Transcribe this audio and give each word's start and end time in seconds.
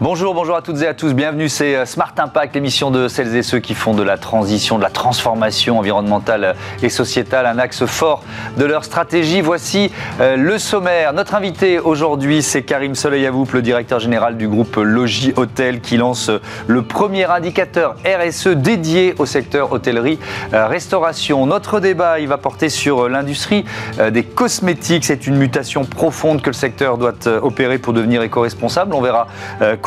Bonjour, 0.00 0.32
bonjour 0.32 0.54
à 0.54 0.62
toutes 0.62 0.80
et 0.82 0.86
à 0.86 0.94
tous. 0.94 1.12
Bienvenue, 1.12 1.48
c'est 1.48 1.74
euh, 1.74 1.84
Smart 1.84 2.12
Impact, 2.16 2.54
l'émission 2.54 2.92
de 2.92 3.08
celles 3.08 3.34
et 3.34 3.42
ceux 3.42 3.58
qui 3.58 3.74
font 3.74 3.94
de 3.94 4.04
la 4.04 4.16
transition, 4.16 4.78
de 4.78 4.82
la 4.84 4.90
transformation 4.90 5.76
environnementale 5.80 6.54
et 6.84 6.88
sociétale 6.88 7.46
un 7.46 7.58
axe 7.58 7.84
fort 7.84 8.22
de 8.56 8.64
leur 8.64 8.84
stratégie. 8.84 9.40
Voici 9.40 9.90
euh, 10.20 10.36
le 10.36 10.56
sommaire. 10.58 11.12
Notre 11.14 11.34
invité 11.34 11.80
aujourd'hui, 11.80 12.44
c'est 12.44 12.62
Karim 12.62 12.94
Soleil-Avoup, 12.94 13.48
le 13.52 13.60
directeur 13.60 13.98
général 13.98 14.36
du 14.36 14.46
groupe 14.46 14.76
Logis 14.76 15.32
Hôtel, 15.34 15.80
qui 15.80 15.96
lance 15.96 16.28
euh, 16.28 16.38
le 16.68 16.82
premier 16.82 17.24
indicateur 17.24 17.96
RSE 18.06 18.50
dédié 18.50 19.16
au 19.18 19.26
secteur 19.26 19.72
hôtellerie-restauration. 19.72 21.44
Notre 21.44 21.80
débat, 21.80 22.20
il 22.20 22.28
va 22.28 22.38
porter 22.38 22.68
sur 22.68 23.08
l'industrie 23.08 23.64
des 24.12 24.22
cosmétiques. 24.22 25.04
C'est 25.04 25.26
une 25.26 25.36
mutation 25.36 25.84
profonde 25.84 26.40
que 26.40 26.50
le 26.50 26.54
secteur 26.54 26.98
doit 26.98 27.26
opérer 27.42 27.78
pour 27.78 27.92
devenir 27.92 28.22
éco-responsable. 28.22 28.94
On 28.94 29.00
verra 29.00 29.26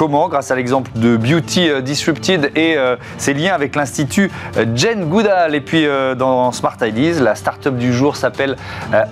comment 0.02 0.30
grâce 0.30 0.50
à 0.50 0.56
l'exemple 0.56 0.90
de 0.96 1.16
Beauty 1.16 1.70
euh, 1.70 1.80
Disrupted 1.80 2.54
et 2.56 2.76
euh, 2.76 2.96
ses 3.20 3.36
liens 3.36 3.54
avec 3.54 3.76
l'Institut 3.76 4.32
euh, 4.58 4.66
Jen 4.74 5.06
Goodall. 5.06 5.54
Et 5.54 5.62
puis 5.62 5.86
dans 6.18 6.52
Smart 6.52 6.76
Ideas, 6.82 7.22
la 7.22 7.36
start-up 7.36 7.76
du 7.76 7.94
jour 7.94 8.16
s'appelle 8.16 8.56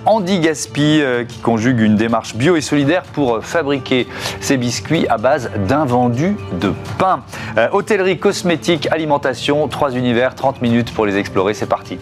Andy 0.04 0.40
Gaspi, 0.40 1.00
qui 1.28 1.38
conjugue 1.38 1.78
une 1.78 1.94
démarche 1.94 2.34
bio 2.34 2.56
et 2.56 2.60
solidaire 2.60 3.02
pour 3.02 3.44
fabriquer 3.44 4.08
ses 4.40 4.56
biscuits 4.56 5.06
à 5.08 5.16
base 5.16 5.50
d'invendus 5.68 6.36
de 6.60 6.72
pain. 6.98 7.22
hôtellerie, 7.72 8.18
cosmétique, 8.18 8.88
alimentation, 8.90 9.68
trois 9.68 9.92
univers, 9.92 10.34
30 10.34 10.60
minutes 10.60 10.92
pour 10.92 11.06
les 11.06 11.16
explorer. 11.18 11.54
C'est 11.54 11.66
parti. 11.66 11.98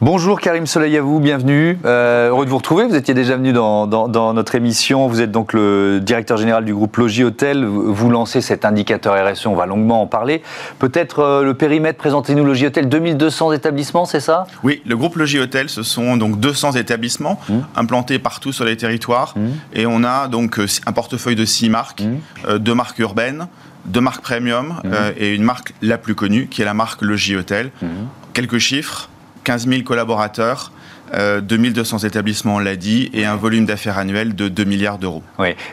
Bonjour 0.00 0.40
Karim 0.40 0.64
Soleil 0.64 0.96
à 0.96 1.02
vous, 1.02 1.18
bienvenue. 1.18 1.76
Euh, 1.84 2.28
heureux 2.28 2.44
de 2.44 2.50
vous 2.50 2.58
retrouver. 2.58 2.84
Vous 2.84 2.94
étiez 2.94 3.14
déjà 3.14 3.36
venu 3.36 3.52
dans, 3.52 3.88
notre 4.32 4.54
émission. 4.54 5.08
Vous 5.08 5.20
êtes 5.20 5.32
donc 5.32 5.52
le 5.52 5.98
directeur 6.00 6.36
général 6.36 6.64
du 6.64 6.72
groupe 6.72 6.96
Logis 6.98 7.24
Hôtel. 7.24 7.64
Vous 7.64 8.08
lancez 8.08 8.40
cet 8.40 8.64
indicateur 8.64 9.16
RSE, 9.16 9.46
on 9.46 9.56
va 9.56 9.66
longuement 9.66 10.00
en 10.00 10.06
parler. 10.06 10.40
Peut-être 10.78 11.18
euh, 11.18 11.42
le 11.42 11.54
périmètre, 11.54 11.98
présentez-nous 11.98 12.44
Logis 12.44 12.66
Hôtel, 12.66 12.88
2200 12.88 13.50
établissements, 13.50 14.04
c'est 14.04 14.20
ça? 14.20 14.46
Oui, 14.62 14.82
le 14.86 14.96
groupe 14.96 15.16
Logis 15.16 15.40
Hôtel, 15.40 15.68
ce 15.68 15.82
sont 15.82 16.16
donc 16.16 16.38
200 16.38 16.74
établissements 16.74 17.40
mmh. 17.48 17.54
implantés 17.74 18.20
partout 18.20 18.52
sur 18.52 18.64
les 18.64 18.76
territoires. 18.76 19.34
Mmh. 19.36 19.48
Et 19.72 19.86
on 19.86 20.04
a 20.04 20.28
donc 20.28 20.60
euh, 20.60 20.66
un 20.86 20.92
portefeuille 20.92 21.34
de 21.34 21.44
6 21.44 21.70
marques, 21.70 22.02
mmh. 22.02 22.58
deux 22.58 22.74
marques 22.74 23.00
urbaines, 23.00 23.48
deux 23.86 24.00
marques 24.00 24.22
premium 24.22 24.74
et 25.16 25.34
une 25.34 25.42
marque 25.42 25.74
la 25.82 25.98
plus 25.98 26.14
connue 26.14 26.46
qui 26.46 26.62
est 26.62 26.64
la 26.64 26.74
marque 26.74 27.02
Logis 27.02 27.34
Hôtel. 27.34 27.70
Quelques 28.32 28.58
chiffres 28.58 29.08
15 29.48 29.66
000 29.66 29.82
collaborateurs. 29.82 30.72
2200 31.14 31.96
euh, 32.04 32.06
établissements, 32.06 32.56
on 32.56 32.58
l'a 32.58 32.76
dit, 32.76 33.08
et 33.14 33.24
un 33.24 33.36
volume 33.36 33.64
d'affaires 33.64 33.96
annuel 33.96 34.34
de 34.34 34.48
2 34.48 34.64
milliards 34.64 34.98
d'euros. 34.98 35.22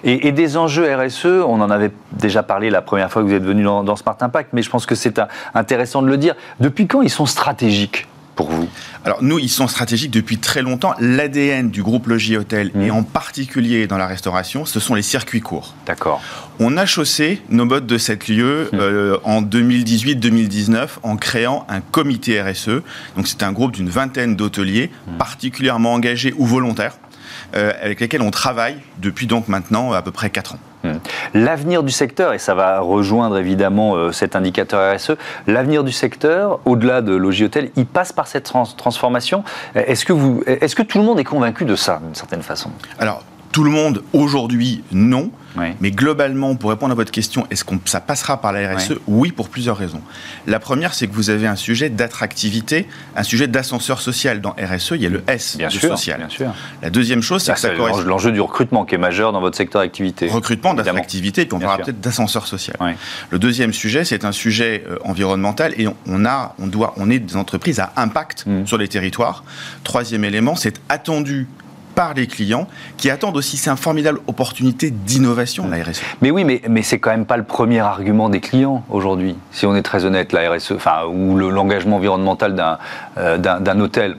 Et, 0.06 0.32
des 0.32 0.56
enjeux 0.56 0.88
RSE, 0.96 1.26
on 1.26 1.60
en 1.60 1.70
avait 1.70 1.92
déjà 2.14 2.42
parlé 2.42 2.70
la 2.70 2.82
première 2.82 3.12
fois 3.12 3.22
que 3.22 3.28
vous 3.28 3.34
êtes 3.34 3.44
venu 3.44 3.64
dans, 3.64 3.84
dans 3.84 3.98
Smart 3.98 4.16
Impact, 4.22 4.52
mais 4.54 4.62
je 4.62 4.70
pense 4.70 4.86
que 4.86 4.96
c'est 4.96 5.20
intéressant 5.54 6.02
de 6.02 6.08
le 6.08 6.16
dire. 6.16 6.36
Depuis 6.62 6.88
quand 6.88 7.02
ils 7.02 7.10
sont 7.10 7.26
stratégiques? 7.26 8.08
Pour 8.36 8.50
vous 8.50 8.68
Alors 9.04 9.24
nous, 9.24 9.40
ils 9.40 9.50
sont 9.50 9.68
stratégiques 9.68 10.12
depuis 10.12 10.38
très 10.38 10.62
longtemps. 10.62 10.94
L'ADN 11.00 11.70
du 11.70 11.82
groupe 11.82 12.08
Logis 12.08 12.38
Hôtel, 12.38 12.72
mmh. 12.74 12.82
et 12.82 12.92
en 12.92 13.04
particulier 13.04 13.88
dans 13.88 13.98
la 13.98 14.08
restauration, 14.08 14.66
ce 14.66 14.80
sont 14.80 14.96
les 14.96 15.02
circuits 15.02 15.42
courts. 15.42 15.74
D'accord. 15.86 16.22
On 16.60 16.78
a 16.78 16.86
chaussé 16.86 17.42
nos 17.50 17.66
modes 17.66 17.88
de 17.88 17.98
cette 17.98 18.28
lieu 18.28 18.70
mmh. 18.72 18.78
euh, 18.80 19.18
en 19.24 19.42
2018-2019 19.42 20.88
en 21.04 21.18
créant 21.18 21.66
un 21.70 21.82
comité 21.82 22.42
RSE. 22.42 22.82
Donc 23.16 23.28
c'est 23.28 23.44
un 23.44 23.52
groupe 23.52 23.72
d'une 23.72 23.90
vingtaine 23.90 24.36
d'hôteliers 24.36 24.92
mmh. 25.08 25.18
particulièrement 25.18 25.94
engagés 25.94 26.34
ou 26.38 26.46
volontaires 26.46 26.98
euh, 27.56 27.72
avec 27.82 28.00
lesquels 28.00 28.22
on 28.22 28.32
travaille 28.32 28.78
depuis 28.98 29.28
donc 29.28 29.48
maintenant 29.48 29.94
à 29.94 30.02
peu 30.02 30.12
près 30.12 30.30
4 30.30 30.56
ans. 30.56 30.60
Hmm. 30.84 30.94
L'avenir 31.34 31.84
du 31.84 31.92
secteur, 31.92 32.34
et 32.34 32.38
ça 32.38 32.54
va 32.54 32.80
rejoindre 32.80 33.38
évidemment 33.38 33.96
euh, 33.96 34.12
cet 34.12 34.36
indicateur 34.36 34.96
RSE, 34.96 35.12
l'avenir 35.48 35.84
du 35.84 35.92
secteur, 35.92 36.60
au-delà 36.66 37.02
de 37.02 37.14
Logis 37.14 37.46
Hôtel, 37.46 37.72
il 37.76 37.86
passe 37.86 38.14
par 38.14 38.28
cette 38.28 38.52
transformation. 38.78 39.44
Est-ce 39.74 40.06
que, 40.06 40.14
vous, 40.14 40.44
est-ce 40.46 40.76
que 40.76 40.84
tout 40.84 41.00
le 41.00 41.04
monde 41.04 41.20
est 41.20 41.24
convaincu 41.24 41.66
de 41.66 41.76
ça, 41.76 42.00
d'une 42.04 42.16
certaine 42.16 42.44
façon? 42.44 42.72
Alors, 43.00 43.24
tout 43.52 43.64
le 43.64 43.72
monde, 43.72 44.04
aujourd'hui, 44.14 44.84
non. 44.92 45.32
Mais 45.80 45.92
globalement, 45.92 46.56
pour 46.56 46.70
répondre 46.70 46.92
à 46.92 46.96
votre 46.96 47.12
question, 47.12 47.48
est-ce 47.50 47.64
que 47.64 47.76
ça 47.86 48.02
passera 48.02 48.42
par 48.42 48.52
la 48.52 48.76
RSE 48.76 48.94
oui. 49.08 49.32
pour 49.32 49.50
plusieurs 49.50 49.78
raisons. 49.78 50.02
La 50.48 50.60
première, 50.60 50.94
c'est 50.94 51.08
que 51.08 51.14
vous 51.14 51.30
avez 51.30 51.48
un 51.48 51.56
sujet 51.56 51.90
d'attractivité, 51.90 52.88
un 53.16 53.24
sujet 53.24 53.48
d'ascenseur 53.48 54.02
social. 54.02 54.42
Dans 54.42 54.52
RSE, 54.52 54.92
il 54.92 55.02
y 55.02 55.06
a 55.06 55.10
le 55.10 55.24
S 55.28 55.58
bien 55.58 55.68
de 55.68 55.74
sûr, 55.74 55.98
social. 55.98 56.20
Bien 56.20 56.30
sûr. 56.30 56.54
La 56.82 56.90
deuxième 56.90 57.22
chose, 57.22 57.44
c'est 57.44 57.54
que 57.54 57.60
ça 57.60 57.70
correspond... 57.70 58.04
L'enjeu 58.06 58.32
du 58.32 58.42
recrutement 58.42 58.86
qui 58.86 58.96
est 58.96 59.00
majeur 59.00 59.32
dans 59.32 59.42
votre 59.42 59.58
secteur 59.58 59.82
d'activité. 59.82 60.28
Recrutement, 60.28 60.74
d'attractivité, 60.74 61.42
et 61.42 61.46
puis 61.46 61.56
on 61.56 61.60
parlera 61.60 61.84
peut-être 61.84 62.02
d'ascenseur 62.02 62.48
social. 62.48 62.78
Le 63.30 63.40
deuxième 63.40 63.74
sujet, 63.74 64.06
c'est 64.06 64.26
un 64.26 64.32
sujet 64.32 64.84
euh, 64.88 64.98
environnemental 65.04 65.74
et 65.78 65.88
on, 66.08 66.26
a, 66.26 66.56
on, 66.60 66.68
doit, 66.68 66.94
on 66.98 67.10
est 67.10 67.20
des 67.20 67.36
entreprises 67.36 67.80
à 67.80 67.92
impact 67.96 68.46
mm. 68.46 68.66
sur 68.66 68.78
les 68.78 68.88
territoires. 68.88 69.44
Troisième 69.84 70.24
élément, 70.24 70.56
c'est 70.56 70.82
attendu 70.90 71.48
par 71.96 72.14
les 72.14 72.28
clients 72.28 72.68
qui 72.98 73.10
attendent 73.10 73.38
aussi, 73.38 73.58
c'est 73.58 73.70
une 73.70 73.78
formidable 73.78 74.20
opportunité 74.28 74.92
d'innovation, 74.92 75.68
la 75.68 75.84
RSE. 75.84 76.02
Mais 76.22 76.30
oui, 76.30 76.44
mais, 76.44 76.62
mais 76.70 76.84
c'est 76.84 77.00
quand 77.00 77.12
même 77.12 77.26
pas 77.26 77.38
le 77.38 77.44
premier 77.44 77.80
argument 77.80 78.30
des 78.30 78.42
clients 78.42 78.84
aujourd'hui, 78.90 79.36
si 79.52 79.66
on 79.66 79.76
est 79.76 79.82
très 79.82 80.06
honnête, 80.06 80.34
la 80.34 80.52
RSE, 80.52 80.74
enfin, 80.74 81.06
ou 81.08 81.38
l'engagement 81.38 81.96
environnemental 81.96 82.56
d'un 82.56 82.78
euh, 83.18 83.38
d'un 83.38 83.80
hôtel. 83.80 84.18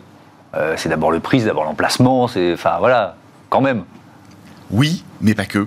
Euh, 0.54 0.74
c'est 0.76 0.88
d'abord 0.88 1.10
le 1.10 1.20
prix, 1.20 1.40
c'est 1.40 1.46
d'abord 1.46 1.64
l'emplacement, 1.64 2.28
c'est, 2.28 2.54
enfin 2.54 2.76
voilà, 2.78 3.16
quand 3.50 3.60
même. 3.60 3.84
Oui, 4.70 5.04
mais 5.20 5.34
pas 5.34 5.46
que. 5.46 5.66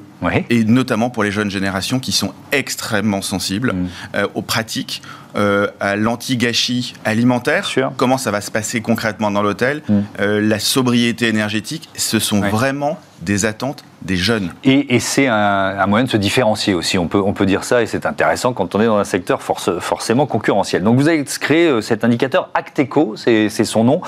Et 0.50 0.64
notamment 0.64 1.10
pour 1.10 1.24
les 1.24 1.32
jeunes 1.32 1.52
générations 1.52 2.00
qui 2.00 2.12
sont 2.12 2.34
extrêmement 2.52 3.22
sensibles 3.22 3.74
mm. 3.74 3.88
euh, 4.16 4.28
aux 4.36 4.42
pratiques, 4.42 5.02
euh, 5.36 5.68
à 5.80 5.96
l'anti-gâchis 5.96 6.96
alimentaire. 7.06 7.70
Comment 7.98 8.18
ça 8.18 8.32
va 8.32 8.42
se 8.42 8.50
passer 8.50 8.82
concrètement 8.82 9.30
dans 9.30 9.44
l'hôtel 9.44 9.84
mm. 9.88 10.00
euh, 10.20 10.42
La 10.42 10.58
sobriété 10.58 11.28
énergétique, 11.28 11.88
ce 11.96 12.18
sont 12.18 12.42
vraiment 12.42 13.00
des 13.22 13.46
attentes 13.46 13.84
des 14.02 14.16
jeunes. 14.16 14.54
Et, 14.64 15.00
c'est 15.02 15.28
un, 15.28 15.86
moyen 15.86 16.06
de 16.06 16.10
se 16.10 16.16
différencier 16.16 16.74
aussi, 16.74 16.98
on 16.98 17.10
peut, 17.10 17.22
on 17.22 17.34
peut 17.34 17.46
dire 17.46 17.66
ça, 17.66 17.82
et 17.82 17.86
c'est 17.86 18.06
intéressant 18.06 18.54
quand 18.54 18.74
on 18.74 18.80
est 18.80 18.86
dans 18.86 18.98
un 18.98 19.04
secteur 19.04 19.42
forcément 19.42 20.26
concurrentiel. 20.26 20.84
Donc 20.84 20.98
vous 20.98 21.10
avez 21.10 21.26
créé 21.26 21.82
cet 21.82 22.06
indicateur 22.06 22.50
Acteco, 22.54 23.18
c'est 23.18 23.50
son 23.50 23.84
nom, 23.84 24.02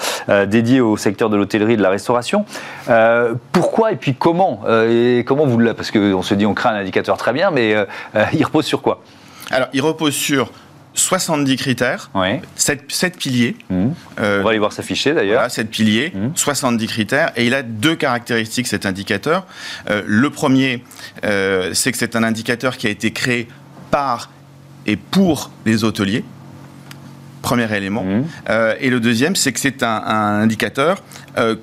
dédié 0.47 0.79
au 0.79 0.95
secteur 0.95 1.29
de 1.29 1.35
l'hôtellerie 1.35 1.73
et 1.73 1.77
de 1.77 1.81
la 1.81 1.89
restauration. 1.89 2.45
pourquoi 3.51 3.91
et 3.91 3.97
puis 3.97 4.15
comment 4.15 4.61
et 4.89 5.25
comment 5.31 5.45
vous 5.45 5.59
l'avez 5.59 5.75
Parce 5.75 5.91
qu'on 5.91 6.21
se 6.21 6.33
dit 6.33 6.45
on 6.45 6.53
crée 6.53 6.67
un 6.67 6.75
indicateur 6.75 7.15
très 7.15 7.31
bien, 7.31 7.51
mais 7.51 7.73
euh, 7.73 7.85
euh, 8.15 8.25
il 8.33 8.43
repose 8.43 8.65
sur 8.65 8.81
quoi? 8.81 9.01
Alors, 9.49 9.69
il 9.71 9.81
repose 9.81 10.13
sur 10.13 10.51
70 10.93 11.55
critères, 11.55 12.11
7, 12.55 13.17
piliers. 13.17 13.55
Mmh. 13.69 13.87
Euh, 14.19 14.41
on 14.41 14.43
va 14.43 14.49
aller 14.49 14.59
voir 14.59 14.73
s'afficher 14.73 15.13
d'ailleurs. 15.13 15.35
Voilà, 15.35 15.47
7 15.47 15.69
piliers, 15.69 16.11
70 16.35 16.83
mmh. 16.83 16.87
critères. 16.87 17.31
Et 17.37 17.47
il 17.47 17.53
a 17.53 17.63
deux 17.63 17.95
caractéristiques, 17.95 18.67
cet 18.67 18.85
indicateur. 18.85 19.45
le 19.87 20.29
premier, 20.29 20.83
c'est 21.23 21.93
que 21.93 21.97
c'est 21.97 22.17
un 22.17 22.23
indicateur 22.23 22.75
qui 22.75 22.87
a 22.87 22.89
été 22.89 23.11
créé 23.11 23.47
par 23.89 24.29
et 24.85 24.97
pour 24.97 25.51
les 25.65 25.85
hôteliers. 25.85 26.25
Premier 27.41 27.73
élément. 27.73 28.03
Mmh. 28.03 28.25
et 28.81 28.89
le 28.89 28.99
deuxième, 28.99 29.37
c'est 29.37 29.53
que 29.53 29.61
c'est 29.61 29.83
un, 29.83 30.03
un, 30.05 30.41
indicateur 30.41 31.01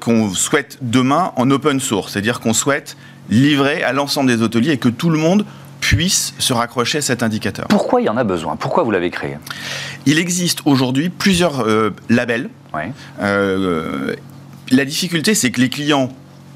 qu'on 0.00 0.30
souhaite 0.30 0.78
demain 0.80 1.32
en 1.36 1.50
open 1.50 1.80
source. 1.80 2.12
C'est-à-dire 2.14 2.40
qu'on 2.40 2.54
souhaite 2.54 2.96
livré 3.28 3.82
à 3.82 3.92
l'ensemble 3.92 4.28
des 4.28 4.42
hôteliers 4.42 4.72
et 4.72 4.78
que 4.78 4.88
tout 4.88 5.10
le 5.10 5.18
monde 5.18 5.44
puisse 5.80 6.34
se 6.38 6.52
raccrocher 6.52 6.98
à 6.98 7.02
cet 7.02 7.22
indicateur. 7.22 7.66
Pourquoi 7.68 8.00
il 8.00 8.04
y 8.04 8.08
en 8.08 8.16
a 8.16 8.24
besoin? 8.24 8.56
Pourquoi 8.56 8.82
vous 8.82 8.90
l'avez 8.90 9.10
créé? 9.10 9.38
Il 10.06 10.18
existe 10.18 10.60
aujourd'hui 10.64 11.08
plusieurs 11.08 11.60
euh, 11.60 11.94
labels. 12.08 12.50
Euh, 13.20 14.14
la 14.70 14.84
difficulté, 14.84 15.34
c'est 15.34 15.50
que 15.50 15.60
les 15.60 15.68
clients 15.68 16.10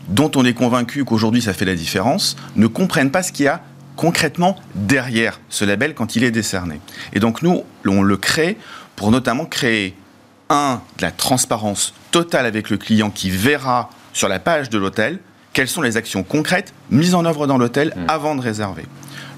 dont 0.09 0.31
on 0.35 0.45
est 0.45 0.55
convaincu 0.55 1.05
qu'aujourd'hui 1.05 1.43
ça 1.43 1.53
fait 1.53 1.65
la 1.65 1.75
différence 1.75 2.37
ne 2.57 2.67
comprennent 2.67 3.11
pas 3.11 3.23
ce 3.23 3.33
qu'il 3.33 3.47
y 3.47 3.49
a 3.49 3.63
concrètement 3.97 4.57
derrière 4.75 5.41
ce 5.49 5.65
label 5.65 5.95
quand 5.95 6.17
il 6.17 6.25
est 6.25 6.31
décerné. 6.31 6.81
Et 7.13 7.21
donc 7.21 7.43
nous, 7.43 7.63
on 7.87 8.03
le 8.03 8.17
crée 8.17 8.57
pour 8.97 9.11
notamment 9.11 9.47
créer, 9.47 9.95
un, 10.49 10.83
de 10.99 11.03
la 11.03 11.11
transparence 11.11 11.95
totale 12.11 12.47
avec 12.47 12.69
le 12.69 12.77
client 12.77 13.11
qui 13.11 13.31
verra 13.31 13.91
sur 14.13 14.29
la 14.29 14.39
page 14.39 14.69
de 14.69 14.77
l'hôtel 14.77 15.19
quelles 15.53 15.69
sont 15.69 15.83
les 15.83 15.97
actions 15.97 16.23
concrètes 16.23 16.73
mises 16.91 17.15
en 17.15 17.25
œuvre 17.25 17.47
dans 17.47 17.59
l'hôtel 17.59 17.93
mm. 17.97 18.05
avant 18.09 18.35
de 18.35 18.41
réserver? 18.41 18.85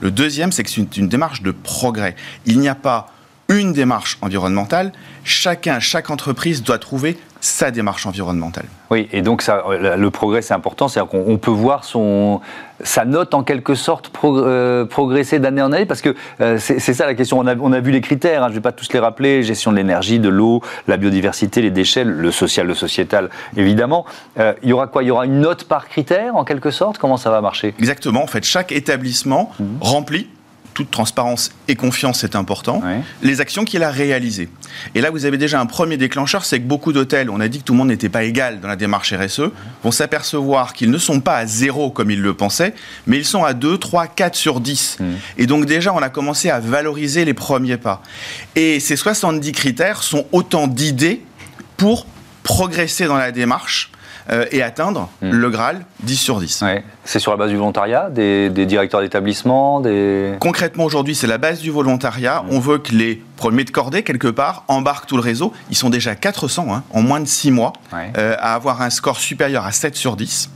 Le 0.01 0.11
deuxième, 0.11 0.53
c'est 0.53 0.63
que 0.63 0.71
c'est 0.71 0.97
une, 0.97 1.09
démarche 1.09 1.43
de 1.43 1.51
progrès. 1.51 2.15
Il 2.47 2.61
n'y 2.61 2.69
a 2.69 2.75
pas 2.75 3.13
une 3.49 3.73
démarche 3.73 4.19
environnementale. 4.23 4.93
Chacun, 5.25 5.81
chaque 5.81 6.11
entreprise 6.11 6.63
doit 6.63 6.79
trouver 6.79 7.17
sa 7.45 7.71
démarche 7.71 8.07
environnementale. 8.07 8.65
Oui, 8.91 9.07
et 9.13 9.21
donc 9.21 9.43
ça, 9.43 9.63
le 9.79 10.11
progrès 10.11 10.41
c'est 10.41 10.55
important, 10.55 10.89
c'est-à-dire 10.89 11.11
qu'on 11.11 11.37
peut 11.37 11.51
voir 11.51 11.85
son, 11.85 12.41
sa 12.83 13.05
note 13.05 13.35
en 13.35 13.43
quelque 13.43 13.75
sorte 13.75 14.11
euh, 14.25 14.87
progresser 14.87 15.39
d'année 15.39 15.61
en 15.61 15.71
année, 15.71 15.85
parce 15.85 16.01
que 16.01 16.15
euh, 16.41 16.57
c'est 16.59 16.81
ça 16.81 17.05
la 17.05 17.15
question. 17.15 17.39
On 17.39 17.47
a, 17.47 17.55
on 17.57 17.75
a 17.75 17.81
vu 17.81 17.91
les 17.91 18.01
critères, 18.01 18.43
hein, 18.43 18.47
je 18.47 18.53
ne 18.53 18.55
vais 18.57 18.63
pas 18.63 18.73
tous 18.73 18.91
les 18.95 18.99
rappeler, 18.99 19.43
gestion 19.43 19.73
de 19.73 19.77
l'énergie, 19.77 20.19
de 20.19 20.31
l'eau, 20.31 20.63
la 20.89 20.97
biodiversité, 20.97 21.61
les 21.61 21.71
déchets, 21.71 22.05
le 22.05 22.31
social, 22.31 22.67
le 22.67 22.75
sociétal, 22.75 23.29
évidemment. 23.59 24.07
Euh, 24.39 24.55
il 24.63 24.71
y 24.71 24.73
aura 24.73 24.87
quoi? 24.87 25.03
Il 25.03 25.09
y 25.09 25.11
aura 25.11 25.27
une 25.27 25.41
note 25.41 25.65
par 25.65 25.87
critère 25.87 26.37
en 26.37 26.45
quelque 26.45 26.71
sorte? 26.71 26.97
Comment 26.97 27.19
ça 27.19 27.29
va 27.29 27.43
marcher? 27.43 27.75
Exactement, 27.79 28.23
en 28.23 28.27
fait, 28.27 28.45
chaque 28.45 28.73
établissement 28.73 29.51
mmh. 29.61 29.65
remplit 29.83 30.29
toute 30.75 30.91
transparence 30.91 31.53
et 31.69 31.77
confiance 31.77 32.25
est 32.25 32.37
important, 32.37 32.83
les 33.23 33.41
actions 33.41 33.65
qu'il 33.65 33.83
a 33.83 33.91
réalisées. 33.91 34.49
Et 34.95 35.01
là, 35.01 35.11
vous 35.11 35.25
avez 35.25 35.39
déjà 35.39 35.61
un 35.61 35.67
premier 35.67 35.97
déclencheur, 35.97 36.45
c'est 36.45 36.59
que 36.59 36.67
beaucoup 36.67 36.93
d'hôtels, 36.93 37.31
on 37.31 37.41
a 37.41 37.49
dit 37.49 37.61
que 37.61 37.65
tout 37.65 37.73
le 37.73 37.79
monde 37.79 37.89
n'était 37.89 38.09
pas 38.09 38.25
égal 38.25 38.61
dans 38.61 38.69
la 38.69 38.77
démarche 38.77 39.15
RSE, 39.15 39.51
vont 39.83 39.91
s'apercevoir 39.93 40.73
qu'ils 40.73 40.91
ne 40.91 40.99
sont 40.99 41.21
pas 41.21 41.37
à 41.37 41.47
zéro 41.47 41.91
comme 41.91 42.11
ils 42.11 42.21
le 42.21 42.35
pensaient, 42.35 42.75
mais 43.07 43.17
ils 43.17 43.25
sont 43.25 43.45
à 43.45 43.55
2, 43.55 43.79
3, 43.79 44.09
4 44.09 44.35
sur 44.35 44.61
10. 44.61 44.99
Mmh. 44.99 45.05
Et 45.39 45.47
donc 45.47 45.67
déjà, 45.67 45.95
on 45.95 46.03
a 46.03 46.09
commencé 46.09 46.51
à 46.51 46.59
valoriser 46.59 47.25
les 47.25 47.35
premiers 47.35 47.77
pas. 47.77 48.03
Et 48.57 48.81
ces 48.81 48.97
70 48.97 49.53
critères 49.53 50.03
sont 50.03 50.27
autant 50.33 50.67
d'idées 50.67 51.23
pour 51.77 52.07
progresser 52.43 53.07
dans 53.07 53.17
la 53.17 53.33
démarche 53.33 53.91
euh, 54.31 54.47
et 54.51 54.63
atteindre 54.63 55.11
hmm. 55.23 55.31
le 55.31 55.51
Graal 55.51 55.85
10 56.03 56.17
sur 56.17 56.41
10. 56.41 56.65
C'est 57.05 57.19
sur 57.19 57.31
la 57.31 57.37
base 57.37 57.51
du 57.51 57.57
volontariat, 57.57 58.09
des, 58.11 58.49
directeurs 58.51 59.01
d'établissement 59.01 59.81
des... 59.81 60.35
Concrètement, 60.41 60.85
aujourd'hui, 60.85 61.15
c'est 61.15 61.27
la 61.27 61.39
base 61.39 61.61
du 61.61 61.71
volontariat. 61.71 62.43
Hmm. 62.43 62.55
On 62.55 62.59
veut 62.61 62.79
que 62.79 62.93
les 62.93 63.23
premiers 63.37 63.65
de 63.65 63.71
cordée, 63.71 64.03
quelque 64.03 64.29
part, 64.29 64.65
embarquent 64.69 65.07
tout 65.07 65.17
le 65.17 65.23
réseau. 65.23 65.53
Ils 65.71 65.77
sont 65.77 65.91
déjà 65.91 66.15
400 66.15 66.67
hein, 66.71 66.83
en 66.91 67.03
moins 67.03 67.21
de 67.21 67.27
6 67.27 67.51
mois 67.51 67.73
euh, 67.93 68.37
à 68.39 68.55
avoir 68.55 68.83
un 68.83 68.91
score 68.91 69.19
supérieur 69.19 69.67
à 69.67 69.73
7 69.73 69.97
sur 69.97 70.17
10. 70.17 70.51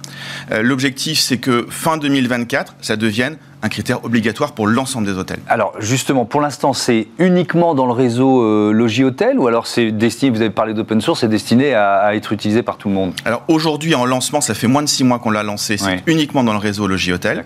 Euh, 0.50 0.62
l'objectif, 0.62 1.19
c'est 1.19 1.38
que 1.38 1.67
fin 1.69 1.97
2024, 1.99 2.76
ça 2.81 2.97
devienne 2.97 3.37
un 3.63 3.69
critère 3.69 4.05
obligatoire 4.05 4.53
pour 4.53 4.67
l'ensemble 4.67 5.07
des 5.07 5.19
hôtels. 5.19 5.41
Alors 5.49 5.73
justement, 5.81 6.25
pour 6.25 6.41
l'instant, 6.41 6.73
c'est 6.73 7.09
uniquement 7.19 7.75
dans 7.75 7.87
le 7.87 7.93
réseau 7.93 8.43
euh, 8.43 8.73
Logis 8.73 9.05
Hôtel 9.05 9.39
ou 9.39 9.47
alors 9.47 9.67
c'est 9.67 9.91
destiné, 9.91 10.31
vous 10.31 10.41
avez 10.41 10.51
parlé 10.51 10.75
d'open 10.75 11.01
source, 11.01 11.21
c'est 11.21 11.29
destiné 11.29 11.75
à, 11.75 12.15
être 12.15 12.33
utilisé 12.33 12.63
par 12.63 12.77
tout 12.77 12.89
le 12.89 12.95
monde? 12.95 13.13
Alors 13.25 13.43
aujourd'hui, 13.49 13.95
en 13.95 14.05
lancement, 14.05 14.41
ça 14.41 14.55
fait 14.55 14.69
moins 14.69 14.83
de 14.83 14.89
six 14.89 15.05
mois 15.05 15.19
qu'on 15.19 15.31
l'a 15.31 15.43
lancé, 15.43 15.77
c'est 15.77 16.03
uniquement 16.07 16.45
dans 16.45 16.53
le 16.53 16.59
réseau 16.59 16.87
Logis 16.87 17.13
Hôtel, 17.13 17.45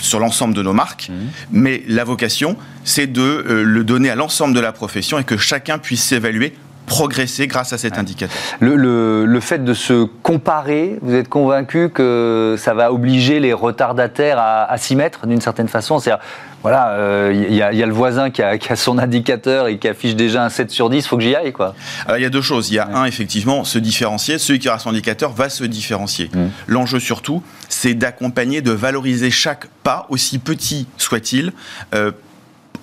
sur 0.00 0.18
l'ensemble 0.18 0.54
de 0.54 0.62
nos 0.62 0.72
marques, 0.72 1.10
mhm. 1.10 1.28
mais 1.52 1.82
la 1.86 2.04
vocation, 2.04 2.56
c'est 2.84 3.06
de 3.06 3.22
euh, 3.22 3.62
le 3.62 3.84
donner 3.84 4.10
à 4.10 4.14
l'ensemble 4.14 4.54
de 4.54 4.60
la 4.60 4.72
profession 4.72 5.18
et 5.18 5.24
que 5.24 5.36
chacun 5.36 5.78
puisse 5.78 6.02
s'évaluer 6.02 6.54
progresser 6.92 7.46
grâce 7.46 7.72
à 7.72 7.78
cet 7.78 7.96
indicateur. 7.96 8.36
Le, 8.60 9.40
fait 9.40 9.64
de 9.64 9.72
se 9.72 10.04
comparer, 10.22 10.98
vous 11.00 11.14
êtes 11.14 11.28
convaincu 11.28 11.88
que 11.88 12.56
ça 12.58 12.74
va 12.74 12.92
obliger 12.92 13.40
les 13.40 13.54
retardataires 13.54 14.38
à, 14.38 14.76
s'y 14.76 14.94
mettre 14.94 15.26
d'une 15.26 15.40
certaine 15.40 15.68
façon? 15.68 15.98
Cest 15.98 16.16
voilà, 16.62 16.92
il 16.94 17.00
euh, 17.00 17.48
y, 17.50 17.82
a 17.82 17.86
le 17.86 17.92
voisin 17.92 18.30
qui 18.30 18.42
a, 18.42 18.76
son 18.76 18.98
indicateur 18.98 19.68
et 19.68 19.78
qui 19.78 19.88
affiche 19.88 20.14
déjà 20.14 20.44
un 20.44 20.50
7 20.50 20.70
sur 20.70 20.90
10, 20.90 20.98
il 20.98 21.08
faut 21.08 21.16
que 21.16 21.22
j'y 21.22 21.34
aille, 21.34 21.52
quoi. 21.52 21.74
il 22.14 22.22
y 22.22 22.26
a 22.26 22.30
deux 22.30 22.42
choses. 22.42 22.70
Il 22.70 22.74
y 22.74 22.78
a 22.78 22.86
un, 22.86 23.06
effectivement, 23.06 23.64
se 23.64 23.78
différencier. 23.78 24.38
Celui 24.38 24.60
qui 24.60 24.68
aura 24.68 24.78
son 24.78 24.90
indicateur 24.90 25.32
va 25.32 25.48
se 25.48 25.64
différencier. 25.64 26.30
Mmh. 26.32 26.46
L'enjeu 26.68 27.00
surtout, 27.00 27.42
c'est 27.68 27.94
d'accompagner, 27.94 28.60
de 28.60 28.70
valoriser 28.70 29.30
chaque 29.30 29.66
pas, 29.82 30.06
aussi 30.08 30.38
petit 30.38 30.86
soit-il, 30.98 31.52
euh, 31.94 32.12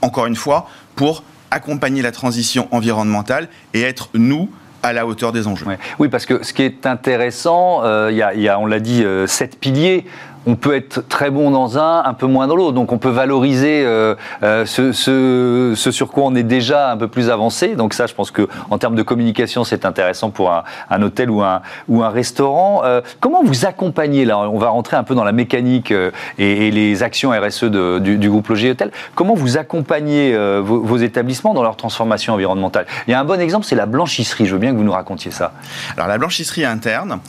encore 0.02 0.26
une 0.26 0.36
fois, 0.36 0.68
pour 0.96 1.24
accompagner 1.52 2.02
la 2.02 2.12
transition 2.12 2.68
environnementale 2.72 3.50
et 3.74 3.82
être, 3.82 4.10
nous, 4.14 4.50
à 4.84 4.94
la 4.94 5.06
hauteur 5.06 5.32
des 5.32 5.48
enjeux. 5.48 5.66
Oui, 6.00 6.08
parce 6.08 6.26
que 6.26 6.44
ce 6.44 6.54
qui 6.54 6.64
est 6.64 6.86
intéressant, 6.86 7.84
euh, 7.84 8.10
il 8.12 8.18
y, 8.18 8.48
a, 8.48 8.60
on 8.60 8.66
l'a 8.66 8.80
dit, 8.80 9.04
euh, 9.04 9.28
sept 9.28 9.60
piliers 9.60 10.06
on 10.46 10.56
peut 10.56 10.76
être 10.76 11.08
très 11.08 11.30
bon 11.30 11.52
dans 11.52 11.78
un, 11.78 12.04
un 12.04 12.14
peu 12.14 12.26
moins 12.26 12.48
dans 12.48 12.56
l'autre. 12.56 12.74
Donc 12.74 12.92
on 12.92 12.98
peut 12.98 13.10
valoriser 13.10 13.84
euh, 13.86 14.16
euh, 14.44 14.66
ce, 14.66 15.74
sur 15.92 16.10
quoi 16.10 16.24
on 16.26 16.36
est 16.36 16.44
déjà 16.44 16.92
un 16.92 16.98
peu 16.98 17.08
plus 17.08 17.30
avancé. 17.30 17.76
Donc 17.76 17.94
ça, 17.94 18.08
je 18.08 18.14
pense 18.14 18.32
que 18.32 18.48
en 18.70 18.78
termes 18.78 18.96
de 18.96 19.04
communication, 19.04 19.64
c'est 19.64 19.86
intéressant 19.86 20.30
pour 20.30 20.52
un, 20.52 21.02
hôtel 21.02 21.30
ou 21.30 21.42
un, 21.42 21.62
restaurant. 22.10 22.82
Euh, 22.84 23.02
comment 23.20 23.44
vous 23.44 23.66
accompagnez 23.66 24.26
là 24.26 24.40
On 24.40 24.58
va 24.58 24.70
rentrer 24.70 24.98
un 24.98 25.04
peu 25.04 25.16
dans 25.16 25.24
la 25.24 25.32
mécanique 25.32 25.94
et, 26.38 26.72
les 26.72 27.04
actions 27.04 27.32
RSE 27.32 27.66
du, 27.66 28.30
groupe 28.30 28.48
Logis 28.48 28.72
Hôtel. 28.72 28.92
Comment 29.16 29.34
vous 29.34 29.58
accompagnez 29.58 30.38
vos, 30.62 30.98
établissements 30.98 31.54
dans 31.54 31.64
leur 31.64 31.76
transformation 31.76 32.34
environnementale? 32.34 32.86
Il 33.08 33.12
y 33.12 33.14
a 33.14 33.20
un 33.20 33.26
bon 33.26 33.40
exemple, 33.40 33.66
c'est 33.66 33.76
la 33.76 33.86
blanchisserie. 33.86 34.46
Je 34.46 34.54
veux 34.54 34.60
bien 34.60 34.72
que 34.72 34.78
vous 34.78 34.84
nous 34.84 34.92
racontiez 34.92 35.32
ça. 35.32 35.54
Alors 35.98 36.08
la 36.08 36.18
blanchisserie 36.18 36.66
interne, 36.66 37.20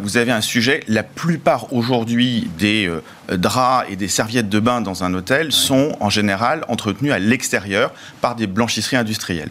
vous 0.00 0.16
avez 0.16 0.32
un 0.32 0.40
sujet. 0.40 0.80
La 0.88 1.02
plupart 1.02 1.72
aujourd'hui 1.72 2.49
des 2.58 2.86
euh, 2.86 3.36
draps 3.36 3.90
et 3.90 3.96
des 3.96 4.08
serviettes 4.08 4.48
de 4.48 4.60
bain 4.60 4.80
dans 4.80 5.04
un 5.04 5.14
hôtel 5.14 5.52
sont 5.52 5.96
en 6.00 6.10
général 6.10 6.64
entretenus 6.68 7.12
à 7.12 7.18
l'extérieur 7.18 7.92
par 8.20 8.36
des 8.36 8.46
blanchisseries 8.46 8.96
industrielles. 8.96 9.50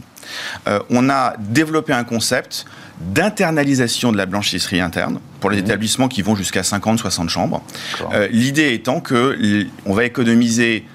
Euh, 0.68 0.80
on 0.90 1.10
a 1.10 1.34
développé 1.40 1.94
un 1.94 2.04
concept 2.04 2.66
d'internalisation 3.00 4.12
de 4.12 4.18
la 4.18 4.26
blanchisserie 4.26 4.82
interne 4.82 5.20
pour 5.40 5.50
les 5.50 5.58
mmh. 5.58 5.66
établissements 5.66 6.08
qui 6.08 6.22
vont 6.22 6.36
jusqu'à 6.36 6.62
50-60 6.62 7.30
chambres. 7.30 7.64
Euh, 8.14 8.28
l'idée 8.32 8.74
étant 8.74 9.00
que 9.00 9.66
on 9.86 9.94
va 9.94 10.04
économiser 10.04 10.86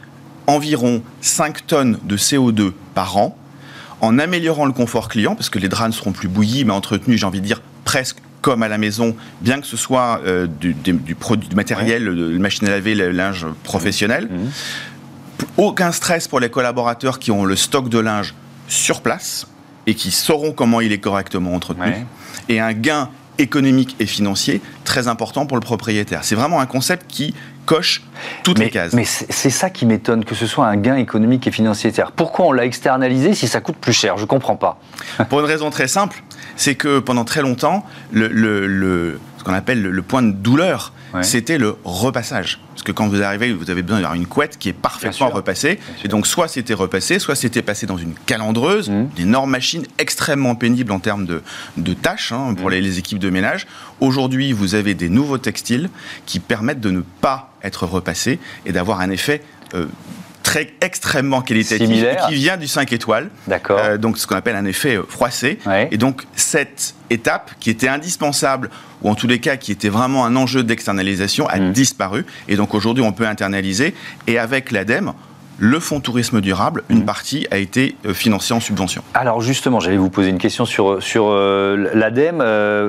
environ 0.46 1.02
5 1.22 1.66
tonnes 1.66 1.98
de 2.04 2.16
CO2 2.16 2.72
par 2.94 3.16
an 3.16 3.36
en 4.00 4.18
améliorant 4.18 4.66
le 4.66 4.72
confort 4.72 5.08
client, 5.08 5.34
parce 5.34 5.48
que 5.48 5.58
les 5.58 5.68
draps 5.68 5.88
ne 5.88 5.94
seront 5.94 6.12
plus 6.12 6.28
bouillis, 6.28 6.64
mais 6.64 6.72
entretenus, 6.72 7.18
j'ai 7.18 7.26
envie 7.26 7.40
de 7.40 7.46
dire, 7.46 7.62
presque 7.84 8.18
comme 8.44 8.62
à 8.62 8.68
la 8.68 8.76
maison, 8.76 9.16
bien 9.40 9.58
que 9.58 9.66
ce 9.66 9.78
soit 9.78 10.20
euh, 10.26 10.46
du, 10.46 10.74
produit, 11.14 11.48
du 11.48 11.56
matériel, 11.56 12.04
de 12.04 12.36
machine 12.36 12.68
à 12.68 12.72
laver, 12.72 12.94
le 12.94 13.10
linge 13.10 13.46
professionnel. 13.62 14.28
Mmh. 14.30 15.46
Aucun 15.56 15.92
stress 15.92 16.28
pour 16.28 16.40
les 16.40 16.50
collaborateurs 16.50 17.18
qui 17.18 17.30
ont 17.30 17.46
le 17.46 17.56
stock 17.56 17.88
de 17.88 17.98
linge 17.98 18.34
sur 18.68 19.00
place 19.00 19.46
et 19.86 19.94
qui 19.94 20.10
sauront 20.10 20.52
comment 20.52 20.82
il 20.82 20.92
est 20.92 20.98
correctement 20.98 21.54
entretenu. 21.54 22.06
Et 22.50 22.60
un 22.60 22.74
gain 22.74 23.08
économique 23.38 23.96
et 23.98 24.04
financier 24.04 24.60
très 24.84 25.08
important 25.08 25.46
pour 25.46 25.56
le 25.56 25.62
propriétaire. 25.62 26.22
C'est 26.22 26.34
vraiment 26.34 26.60
un 26.60 26.66
concept 26.66 27.06
qui 27.08 27.34
coche 27.64 28.02
toutes 28.42 28.58
les 28.58 28.68
cases. 28.68 28.92
Mais 28.92 29.04
c'est 29.06 29.50
ça 29.50 29.70
qui 29.70 29.86
m'étonne, 29.86 30.22
que 30.22 30.34
ce 30.34 30.46
soit 30.46 30.66
un 30.66 30.76
gain 30.76 30.96
économique 30.96 31.46
et 31.46 31.50
financier. 31.50 31.90
Pourquoi 32.14 32.44
on 32.44 32.52
l'a 32.52 32.66
externalisé 32.66 33.34
si 33.34 33.48
ça 33.48 33.62
coûte 33.62 33.76
plus 33.76 33.94
cher? 33.94 34.18
Je 34.18 34.22
ne 34.22 34.26
comprends 34.26 34.56
pas. 34.56 34.78
Pour 35.30 35.40
une 35.40 35.46
raison 35.46 35.70
très 35.70 35.88
simple, 35.88 36.22
c'est 36.56 36.74
que 36.74 36.98
pendant 36.98 37.24
très 37.24 37.42
longtemps, 37.42 37.84
le, 38.12 39.18
ce 39.38 39.44
qu'on 39.44 39.52
appelle 39.52 39.82
le, 39.82 40.02
point 40.02 40.22
de 40.22 40.32
douleur, 40.32 40.92
c'était 41.22 41.58
le 41.58 41.76
repassage. 41.84 42.60
Parce 42.70 42.82
que 42.82 42.92
quand 42.92 43.08
vous 43.08 43.22
arrivez, 43.22 43.52
vous 43.52 43.70
avez 43.70 43.82
besoin 43.82 44.00
d'avoir 44.00 44.14
une 44.14 44.26
couette 44.26 44.58
qui 44.58 44.68
est 44.68 44.74
parfaitement 44.74 45.28
repassée. 45.28 45.78
Et 46.04 46.08
donc, 46.08 46.26
soit 46.26 46.48
c'était 46.48 46.74
repassé, 46.74 47.18
soit 47.18 47.36
c'était 47.36 47.62
passé 47.62 47.86
dans 47.86 47.96
une 47.96 48.14
calandreuse, 48.26 48.90
mmh. 48.90 49.08
une 49.16 49.28
énorme 49.28 49.50
machine 49.50 49.84
extrêmement 49.98 50.54
pénible 50.54 50.90
en 50.92 50.98
termes 50.98 51.24
de, 51.24 51.42
de 51.76 51.94
tâches 51.94 52.32
hein, 52.32 52.54
pour 52.54 52.68
mmh. 52.68 52.72
les, 52.72 52.98
équipes 52.98 53.18
de 53.20 53.30
ménage. 53.30 53.66
Aujourd'hui, 54.00 54.52
vous 54.52 54.74
avez 54.74 54.94
des 54.94 55.08
nouveaux 55.08 55.38
textiles 55.38 55.88
qui 56.26 56.40
permettent 56.40 56.80
de 56.80 56.90
ne 56.90 57.00
pas 57.00 57.52
être 57.62 57.86
repassés 57.86 58.38
et 58.66 58.72
d'avoir 58.72 59.00
un 59.00 59.10
effet 59.10 59.42
euh, 59.74 59.86
très 60.54 60.68
extrêmement 60.82 61.42
qualitatif 61.42 61.88
qui 62.28 62.34
vient 62.34 62.56
du 62.56 62.68
5 62.68 62.92
étoiles. 62.92 63.28
D'accord. 63.48 63.78
Euh, 63.80 63.98
donc 63.98 64.18
ce 64.18 64.26
qu'on 64.28 64.36
appelle 64.36 64.54
un 64.54 64.66
effet 64.66 64.96
euh, 64.96 65.02
froissé. 65.08 65.58
Et 65.90 65.98
donc 65.98 66.22
cette 66.36 66.94
étape 67.10 67.50
qui 67.58 67.70
était 67.70 67.88
indispensable 67.88 68.70
ou 69.02 69.10
en 69.10 69.16
tous 69.16 69.26
les 69.26 69.40
cas 69.40 69.56
qui 69.56 69.72
était 69.72 69.88
vraiment 69.88 70.24
un 70.24 70.36
enjeu 70.36 70.62
d'externalisation 70.62 71.48
a 71.48 71.58
mm. 71.58 71.72
disparu. 71.72 72.24
Et 72.46 72.54
donc 72.54 72.72
aujourd'hui 72.74 73.02
on 73.02 73.10
peut 73.10 73.26
internaliser 73.26 73.94
et 74.28 74.38
avec 74.38 74.70
l'ADEME 74.70 75.12
le 75.58 75.78
fonds 75.78 76.00
tourisme 76.00 76.40
durable, 76.40 76.82
une 76.88 77.02
mm. 77.02 77.04
partie 77.04 77.46
a 77.50 77.58
été 77.58 77.96
euh, 78.06 78.14
financée 78.14 78.54
en 78.54 78.60
subvention. 78.60 79.02
Alors 79.14 79.40
justement, 79.40 79.80
j'allais 79.80 79.96
vous 79.96 80.10
poser 80.10 80.30
une 80.30 80.38
question 80.38 80.64
sur, 80.64 81.02
sur 81.02 81.34
l'ADEME. 81.34 82.38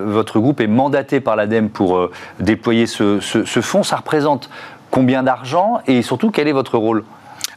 votre 0.06 0.40
groupe 0.40 0.62
est 0.62 0.68
mandaté 0.68 1.20
par 1.20 1.36
l'ADEME 1.36 1.70
pour 1.70 2.12
déployer 2.40 2.86
ce, 2.86 3.20
ce 3.22 3.62
fonds. 3.62 3.82
Ça 3.82 3.96
représente 3.96 4.52
combien 4.92 5.24
d'argent? 5.24 5.80
Et 5.88 6.04
surtout 6.04 6.30
quel 6.30 6.48
est 6.48 6.54
votre 6.54 6.78
rôle? 6.78 7.04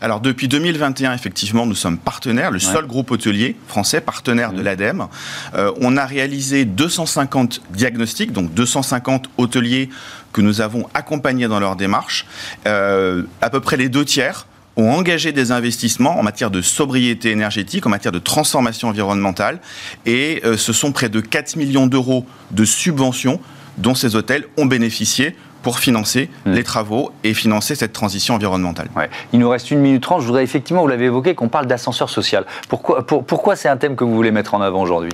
Alors 0.00 0.21
depuis 0.21 0.49
2021, 0.49 1.12
effectivement, 1.12 1.67
nous 1.67 1.75
sommes 1.75 1.99
partenaires, 1.99 2.50
le 2.50 2.59
seul 2.59 2.87
groupe 2.87 3.11
hôtelier 3.11 3.57
français 3.67 4.00
partenaire 4.00 4.52
de 4.52 4.61
mmh. 4.61 4.64
l'ADEME. 4.64 5.07
Euh, 5.55 5.73
on 5.81 5.97
a 5.97 6.07
réalisé 6.07 6.64
250 6.64 7.62
diagnostics, 7.71 8.33
donc 8.33 8.55
250 8.55 9.28
hôteliers 9.38 9.88
que 10.33 10.40
nous 10.40 10.61
avons 10.61 10.88
accompagnés 10.95 11.49
dans 11.49 11.61
leur 11.61 11.76
démarche. 11.76 12.26
Euh, 12.67 13.25
à 13.40 13.50
peu 13.50 13.61
près 13.61 13.76
les 13.76 13.88
deux 13.88 14.05
tiers 14.05 14.47
ont 14.76 14.93
engagé 14.93 15.33
des 15.33 15.50
investissements 15.50 16.19
en 16.19 16.23
matière 16.23 16.52
de 16.52 16.62
sobriété 16.62 17.31
énergétique, 17.31 17.85
en 17.85 17.90
matière 17.90 18.12
de 18.12 18.21
transformation 18.21 18.88
environnementale, 18.88 19.61
et 20.07 20.40
euh, 20.45 20.57
ce 20.57 20.73
sont 20.73 20.93
près 20.93 21.09
de 21.09 21.21
4 21.21 21.57
millions 21.57 21.88
d'euros 21.88 22.25
de 22.52 22.64
subventions 22.64 23.40
dont 23.78 23.95
ces 23.95 24.17
hôtels 24.17 24.45
ont 24.57 24.67
bénéficié 24.67 25.35
pour 25.62 25.79
financer 25.79 26.31
hmm. 26.47 26.53
les 26.53 26.65
travaux 26.65 27.12
et 27.25 27.35
financer 27.35 27.75
cette 27.75 27.93
transition 27.93 28.35
environnementale. 28.35 28.88
Il 29.33 29.38
nous 29.38 29.49
reste 29.49 29.71
une 29.71 29.81
minute 29.81 30.03
trente. 30.03 30.23
Je 30.23 30.27
voudrais 30.27 30.45
effectivement, 30.45 30.83
vous 30.83 30.88
l'avez 30.88 31.07
évoqué, 31.07 31.35
qu'on 31.35 31.49
parle 31.49 31.67
d'ascenseur 31.67 32.11
social. 32.11 32.47
Pourquoi, 32.69 33.07
pourquoi 33.07 33.57
c'est 33.57 33.69
un 33.69 33.77
thème 33.77 33.97
que 33.97 34.05
vous 34.05 34.15
voulez 34.15 34.31
mettre 34.31 34.55
en 34.55 34.61
avant 34.61 34.83
aujourd'hui? 34.83 35.12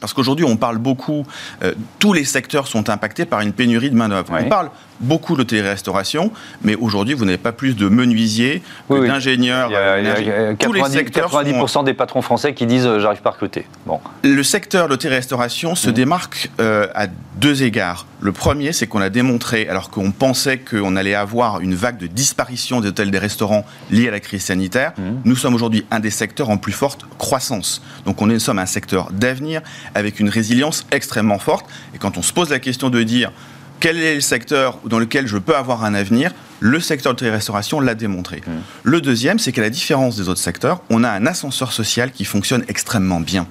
Parce 0.00 0.12
qu'aujourd'hui, 0.12 0.44
on 0.44 0.56
parle 0.56 0.78
beaucoup, 0.78 1.24
euh, 1.62 1.72
tous 1.98 2.12
les 2.12 2.24
secteurs 2.24 2.66
sont 2.66 2.90
impactés 2.90 3.24
par 3.24 3.40
une 3.40 3.52
pénurie 3.52 3.90
de 3.90 3.96
main-d'œuvre. 3.96 4.32
On 4.38 4.48
parle 4.48 4.70
beaucoup 5.00 5.36
de 5.36 5.42
télé-restauration, 5.42 6.32
mais 6.62 6.74
aujourd'hui, 6.74 7.14
vous 7.14 7.24
n'avez 7.24 7.38
pas 7.38 7.52
plus 7.52 7.74
de 7.76 7.88
menuisiers 7.88 8.62
que 8.88 9.06
d'ingénieurs. 9.06 9.68
Il 9.70 10.04
y 10.04 10.30
a, 10.30 10.52
90%, 10.54 11.84
des 11.84 11.94
patrons 11.94 12.22
français 12.22 12.54
qui 12.54 12.66
disent 12.66 12.86
euh, 12.86 13.00
j'arrive 13.00 13.20
pas 13.20 13.30
à 13.30 13.32
recruter. 13.32 13.66
Bon. 13.86 14.00
Le 14.22 14.42
secteur 14.42 14.84
de 14.84 14.90
l'hôtellerie-restauration 14.90 15.74
se 15.74 15.90
mmh. 15.90 15.92
démarque 15.92 16.50
euh, 16.60 16.86
à 16.94 17.06
deux 17.36 17.62
égards. 17.62 18.06
Le 18.20 18.32
premier, 18.32 18.72
c'est 18.72 18.86
qu'on 18.86 19.00
a 19.00 19.10
démontré, 19.10 19.68
alors 19.68 19.90
qu'on 19.90 20.10
pensait 20.12 20.58
qu'on 20.58 20.96
allait 20.96 21.14
avoir 21.14 21.60
une 21.60 21.74
vague 21.74 21.98
de 21.98 22.06
disparition 22.06 22.80
des 22.80 22.88
hôtels 22.88 23.08
et 23.08 23.10
des 23.12 23.18
restaurants 23.18 23.66
liés 23.90 24.08
à 24.08 24.12
la 24.12 24.20
crise 24.20 24.44
sanitaire, 24.44 24.92
mmh. 24.96 25.02
nous 25.24 25.36
sommes 25.36 25.54
aujourd'hui 25.54 25.84
un 25.90 26.00
des 26.00 26.10
secteurs 26.10 26.50
en 26.50 26.56
plus 26.56 26.72
forte 26.72 27.04
croissance. 27.18 27.82
Donc 28.06 28.22
on 28.22 28.30
est, 28.30 28.34
nous 28.34 28.40
sommes 28.40 28.58
un 28.58 28.66
secteur 28.66 29.10
d'avenir 29.12 29.60
avec 29.94 30.20
une 30.20 30.28
résilience 30.28 30.86
extrêmement 30.90 31.38
forte. 31.38 31.66
Et 31.94 31.98
quand 31.98 32.16
on 32.16 32.22
se 32.22 32.32
pose 32.32 32.50
la 32.50 32.58
question 32.58 32.90
de 32.90 33.02
dire 33.02 33.32
quel 33.80 33.98
est 33.98 34.14
le 34.14 34.20
secteur 34.20 34.78
dans 34.84 34.98
lequel 34.98 35.26
je 35.26 35.38
peux 35.38 35.56
avoir 35.56 35.84
un 35.84 35.94
avenir 35.94 36.32
Le 36.60 36.80
secteur 36.80 37.14
de 37.14 37.26
la 37.26 37.32
restauration 37.32 37.80
l'a 37.80 37.94
démontré. 37.94 38.42
Mmh. 38.46 38.50
Le 38.82 39.00
deuxième, 39.00 39.38
c'est 39.38 39.52
qu'à 39.52 39.62
la 39.62 39.70
différence 39.70 40.16
des 40.16 40.28
autres 40.28 40.40
secteurs, 40.40 40.80
on 40.90 41.04
a 41.04 41.10
un 41.10 41.26
ascenseur 41.26 41.72
social 41.72 42.10
qui 42.10 42.24
fonctionne 42.24 42.64
extrêmement 42.68 43.20
bien. 43.20 43.46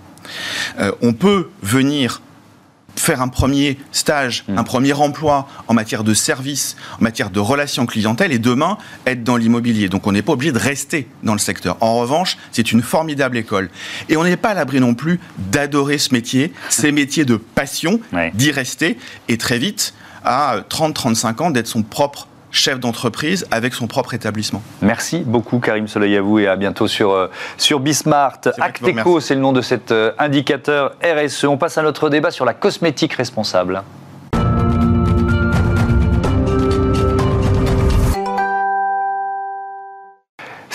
Euh, 0.80 0.92
on 1.02 1.14
peut 1.14 1.50
venir 1.62 2.22
faire 2.96 3.22
un 3.22 3.28
premier 3.28 3.78
stage, 3.92 4.44
mmh. 4.48 4.58
un 4.58 4.64
premier 4.64 4.94
emploi 4.94 5.48
en 5.68 5.74
matière 5.74 6.04
de 6.04 6.14
service, 6.14 6.76
en 7.00 7.04
matière 7.04 7.30
de 7.30 7.40
relations 7.40 7.86
clientèle, 7.86 8.32
et 8.32 8.40
demain 8.40 8.78
être 9.06 9.24
dans 9.24 9.38
l'immobilier. 9.38 9.90
Donc 9.90 10.08
on 10.08 10.12
n'est 10.12 10.22
pas 10.22 10.34
obligé 10.34 10.52
de 10.52 10.60
rester 10.60 11.08
dans 11.24 11.34
le 11.34 11.40
secteur. 11.40 11.78
En 11.82 12.00
revanche, 12.00 12.38
c'est 12.52 12.72
une 12.72 12.82
formidable 12.82 13.38
école. 13.38 13.70
Et 14.10 14.18
on 14.18 14.24
n'est 14.24 14.38
pas 14.38 14.50
à 14.50 14.54
l'abri 14.54 14.80
non 14.80 14.94
plus 14.94 15.20
d'adorer 15.52 15.98
ce 15.98 16.14
métier, 16.14 16.54
ces 16.70 16.92
métiers 16.92 17.26
de 17.26 17.36
passion, 17.36 18.00
d'y 18.34 18.52
rester, 18.52 18.98
et 19.28 19.38
très 19.38 19.58
vite, 19.58 19.94
à 20.24 20.58
30-35 20.70 21.42
ans, 21.42 21.52
d'être 21.52 21.68
son 21.68 21.84
propre 21.84 22.28
chef 22.54 22.80
d'entreprise 22.80 23.46
avec 23.52 23.74
son 23.74 23.88
propre 23.88 24.14
établissement. 24.14 24.62
Merci 24.82 25.24
beaucoup 25.26 25.60
Karim 25.60 25.88
Soleil 25.88 26.16
à 26.16 26.22
vous 26.22 26.40
et 26.40 26.48
à 26.48 26.56
bientôt 26.56 26.88
sur, 26.88 27.12
euh, 27.12 27.30
sur 27.58 27.80
Bismart. 27.80 28.40
Acteco, 28.60 29.20
c'est 29.20 29.34
le 29.34 29.42
nom 29.42 29.54
de 29.54 29.62
cet 29.62 29.92
euh, 29.92 30.12
indicateur 30.20 30.96
RSE. 31.04 31.46
On 31.46 31.58
passe 31.58 31.78
à 31.78 31.82
notre 31.82 32.10
débat 32.10 32.30
sur 32.32 32.46
la 32.46 32.54
cosmétique 32.54 33.14
responsable. 33.14 33.82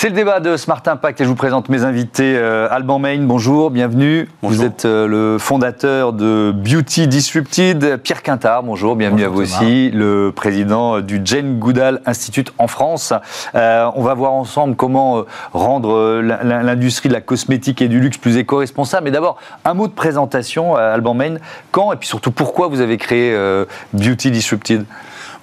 C'est 0.00 0.10
le 0.10 0.14
débat 0.14 0.38
de 0.38 0.56
Smart 0.56 0.80
Impact 0.86 1.20
et 1.20 1.24
je 1.24 1.28
vous 1.28 1.34
présente 1.34 1.68
mes 1.68 1.82
invités. 1.82 2.36
Euh, 2.36 2.68
Alban 2.70 3.00
Main, 3.00 3.18
bonjour, 3.22 3.72
bienvenue. 3.72 4.28
Vous 4.42 4.62
êtes 4.62 4.84
euh, 4.84 5.08
le 5.08 5.38
fondateur 5.38 6.12
de 6.12 6.54
Beauty 6.54 7.08
Disrupted. 7.08 8.00
Pierre 8.04 8.22
Quintard, 8.22 8.62
bonjour, 8.62 8.94
bienvenue 8.94 9.24
à 9.24 9.28
vous 9.28 9.40
aussi. 9.40 9.90
Le 9.90 10.30
président 10.30 11.00
du 11.00 11.20
Jane 11.24 11.58
Goodall 11.58 12.00
Institute 12.06 12.52
en 12.58 12.68
France. 12.68 13.12
Euh, 13.56 13.90
on 13.96 14.04
va 14.04 14.14
voir 14.14 14.34
ensemble 14.34 14.76
comment 14.76 15.24
rendre 15.52 16.20
l'industrie 16.22 17.08
de 17.08 17.14
la 17.14 17.20
cosmétique 17.20 17.82
et 17.82 17.88
du 17.88 17.98
luxe 17.98 18.18
plus 18.18 18.36
éco-responsable. 18.36 19.02
Mais 19.06 19.10
d'abord, 19.10 19.38
un 19.64 19.74
mot 19.74 19.88
de 19.88 19.94
présentation, 19.94 20.76
Alban 20.76 21.14
Main. 21.14 21.34
Quand 21.72 21.92
et 21.92 21.96
puis 21.96 22.06
surtout 22.06 22.30
pourquoi 22.30 22.68
vous 22.68 22.80
avez 22.80 22.98
créé 22.98 23.36
Beauty 23.94 24.30
Disrupted? 24.30 24.84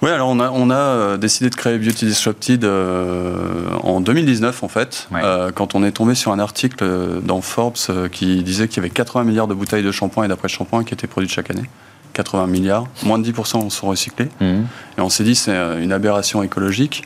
Oui, 0.02 0.10
alors 0.10 0.28
on 0.28 0.40
a, 0.40 0.50
on 0.50 0.70
a 0.70 0.74
euh, 0.74 1.16
décidé 1.16 1.48
de 1.48 1.54
créer 1.54 1.78
Beauty 1.78 2.06
Disrupted 2.06 2.64
euh, 2.64 3.68
en 3.82 4.00
2019 4.00 4.62
en 4.62 4.68
fait, 4.68 5.08
euh, 5.14 5.50
quand 5.52 5.74
on 5.74 5.82
est 5.82 5.92
tombé 5.92 6.14
sur 6.14 6.32
un 6.32 6.38
article 6.38 6.84
dans 7.22 7.40
Forbes 7.40 7.76
qui 8.12 8.42
disait 8.42 8.68
qu'il 8.68 8.78
y 8.78 8.80
avait 8.80 8.90
80 8.90 9.24
milliards 9.24 9.46
de 9.46 9.54
bouteilles 9.54 9.82
de 9.82 9.92
shampoing 9.92 10.24
et 10.24 10.28
d'après-shampoing 10.28 10.84
qui 10.84 10.94
étaient 10.94 11.06
produites 11.06 11.32
chaque 11.32 11.50
année. 11.50 11.68
80 12.12 12.46
milliards, 12.46 12.86
moins 13.02 13.18
de 13.18 13.30
10% 13.30 13.68
sont 13.68 13.88
recyclés. 13.88 14.28
Mhm. 14.40 14.66
Et 14.96 15.00
on 15.00 15.08
s'est 15.08 15.24
dit 15.24 15.34
c'est 15.34 15.56
une 15.82 15.92
aberration 15.92 16.42
écologique. 16.42 17.04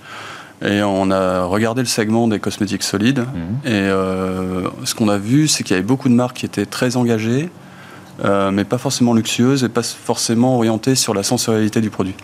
Et 0.63 0.83
on 0.83 1.11
a 1.11 1.45
regardé 1.45 1.81
le 1.81 1.89
segment 1.89 2.29
des 2.29 2.39
cosmétiques 2.39 2.83
solides. 2.83 3.21
Mhm. 3.21 3.73
Et 3.73 3.89
ce 4.85 4.95
qu'on 4.95 5.09
a 5.09 5.19
vu, 5.19 5.49
c'est 5.49 5.65
qu'il 5.65 5.75
y 5.75 5.79
avait 5.79 5.87
beaucoup 5.87 6.09
de 6.09 6.15
marques 6.15 6.39
qui 6.39 6.47
étaient 6.47 6.67
très 6.67 6.97
engagées, 6.97 7.51
euh, 8.25 8.51
mais 8.51 8.65
pas 8.65 8.79
forcément 8.79 9.15
luxueuse 9.15 9.65
et 9.65 9.69
pas 9.69 9.83
forcément 9.83 10.57
orientée 10.57 10.95
sur 10.95 11.15
la 11.15 11.23
sensorialité 11.23 11.81
du 11.81 11.91
produit. 11.91 12.15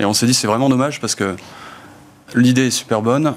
Et 0.00 0.04
on 0.04 0.12
s'est 0.12 0.26
dit 0.26 0.34
c'est 0.34 0.46
vraiment 0.46 0.68
dommage 0.68 1.00
parce 1.00 1.14
que 1.14 1.36
l'idée 2.34 2.66
est 2.66 2.70
super 2.70 3.02
bonne, 3.02 3.34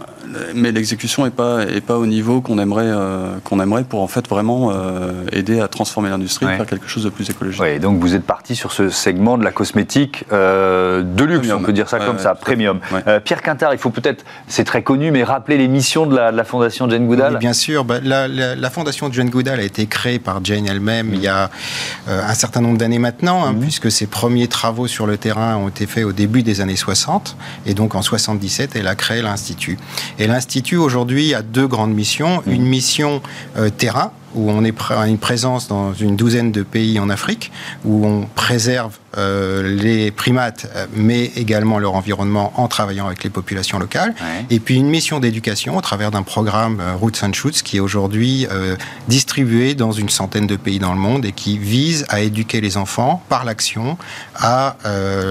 mais 0.55 0.71
l'exécution 0.71 1.25
n'est 1.25 1.31
pas, 1.31 1.63
est 1.63 1.81
pas 1.81 1.97
au 1.97 2.05
niveau 2.05 2.41
qu'on 2.41 2.59
aimerait, 2.59 2.85
euh, 2.85 3.37
qu'on 3.43 3.59
aimerait 3.59 3.83
pour 3.83 4.01
en 4.01 4.07
fait 4.07 4.27
vraiment 4.27 4.71
euh, 4.71 5.23
aider 5.31 5.59
à 5.59 5.67
transformer 5.67 6.09
l'industrie, 6.09 6.45
faire 6.45 6.65
quelque 6.65 6.87
chose 6.87 7.03
de 7.03 7.09
plus 7.09 7.29
écologique. 7.29 7.61
Oui, 7.61 7.79
donc 7.79 7.99
vous 7.99 8.15
êtes 8.15 8.23
parti 8.23 8.55
sur 8.55 8.71
ce 8.71 8.89
segment 8.89 9.37
de 9.37 9.43
la 9.43 9.51
cosmétique 9.51 10.25
euh, 10.31 11.03
de 11.03 11.23
luxe, 11.23 11.49
on 11.51 11.61
peut 11.61 11.73
dire 11.73 11.89
ça 11.89 11.99
comme 11.99 12.19
ça, 12.19 12.35
premium. 12.35 12.79
Pierre 13.23 13.41
Quintard, 13.41 13.73
il 13.73 13.79
faut 13.79 13.89
peut-être, 13.89 14.25
c'est 14.47 14.63
très 14.63 14.83
connu, 14.83 15.11
mais 15.11 15.23
rappeler 15.23 15.57
les 15.57 15.67
missions 15.67 16.05
de 16.05 16.15
la, 16.15 16.43
Fondation 16.43 16.89
Jane 16.89 17.07
Goodall. 17.07 17.37
bien 17.39 17.53
sûr, 17.53 17.83
bah, 17.83 17.99
la, 18.01 18.69
Fondation 18.69 19.11
Jane 19.11 19.29
Goodall 19.29 19.59
a 19.59 19.63
été 19.63 19.85
créée 19.87 20.19
par 20.19 20.43
Jane 20.43 20.67
elle-même 20.67 21.13
il 21.13 21.21
y 21.21 21.27
a 21.27 21.49
un 22.07 22.33
certain 22.33 22.61
nombre 22.61 22.77
d'années 22.77 22.99
maintenant, 22.99 23.45
hein, 23.45 23.53
mhm. 23.53 23.61
puisque 23.61 23.91
ses 23.91 24.07
premiers 24.07 24.47
travaux 24.47 24.87
sur 24.87 25.07
le 25.07 25.17
terrain 25.17 25.55
ont 25.57 25.69
été 25.69 25.85
faits 25.85 26.05
au 26.05 26.11
début 26.11 26.43
des 26.43 26.61
années 26.61 26.75
60, 26.75 27.35
et 27.65 27.73
donc 27.73 27.95
en 27.95 28.01
77, 28.01 28.75
elle 28.77 28.87
a 28.87 28.95
créé 28.95 29.21
l'Institut. 29.21 29.77
Et 30.19 30.27
l'Institut, 30.27 30.77
aujourd'hui, 30.77 31.33
a 31.33 31.41
deux 31.41 31.67
grandes 31.67 31.93
missions. 31.93 32.43
Une 32.47 32.65
mission 32.65 33.21
euh, 33.57 33.69
terrain, 33.69 34.11
où 34.35 34.49
on 34.49 34.63
est 34.63 34.73
une 35.07 35.17
présence 35.17 35.67
dans 35.67 35.93
une 35.93 36.15
douzaine 36.15 36.51
de 36.51 36.63
pays 36.63 36.99
en 36.99 37.09
Afrique, 37.09 37.51
où 37.85 38.05
on 38.05 38.25
préserve 38.35 38.97
euh, 39.17 39.63
les 39.63 40.11
primates, 40.11 40.69
euh, 40.75 40.85
mais 40.93 41.31
également 41.37 41.79
leur 41.79 41.95
environnement 41.95 42.51
en 42.55 42.67
travaillant 42.67 43.07
avec 43.07 43.23
les 43.23 43.31
populations 43.31 43.79
locales. 43.79 44.13
Et 44.51 44.59
puis 44.59 44.75
une 44.75 44.89
mission 44.89 45.19
d'éducation 45.19 45.75
au 45.75 45.81
travers 45.81 46.11
d'un 46.11 46.21
programme 46.21 46.79
euh, 46.79 46.95
Roots 46.95 47.23
and 47.23 47.33
Shoots 47.33 47.63
qui 47.63 47.77
est 47.77 47.79
aujourd'hui 47.79 48.47
distribué 49.07 49.73
dans 49.73 49.91
une 49.91 50.09
centaine 50.09 50.45
de 50.45 50.55
pays 50.55 50.79
dans 50.79 50.93
le 50.93 50.99
monde 50.99 51.25
et 51.25 51.31
qui 51.31 51.57
vise 51.57 52.05
à 52.09 52.19
éduquer 52.19 52.61
les 52.61 52.77
enfants 52.77 53.23
par 53.29 53.45
l'action 53.45 53.97
à 54.35 54.75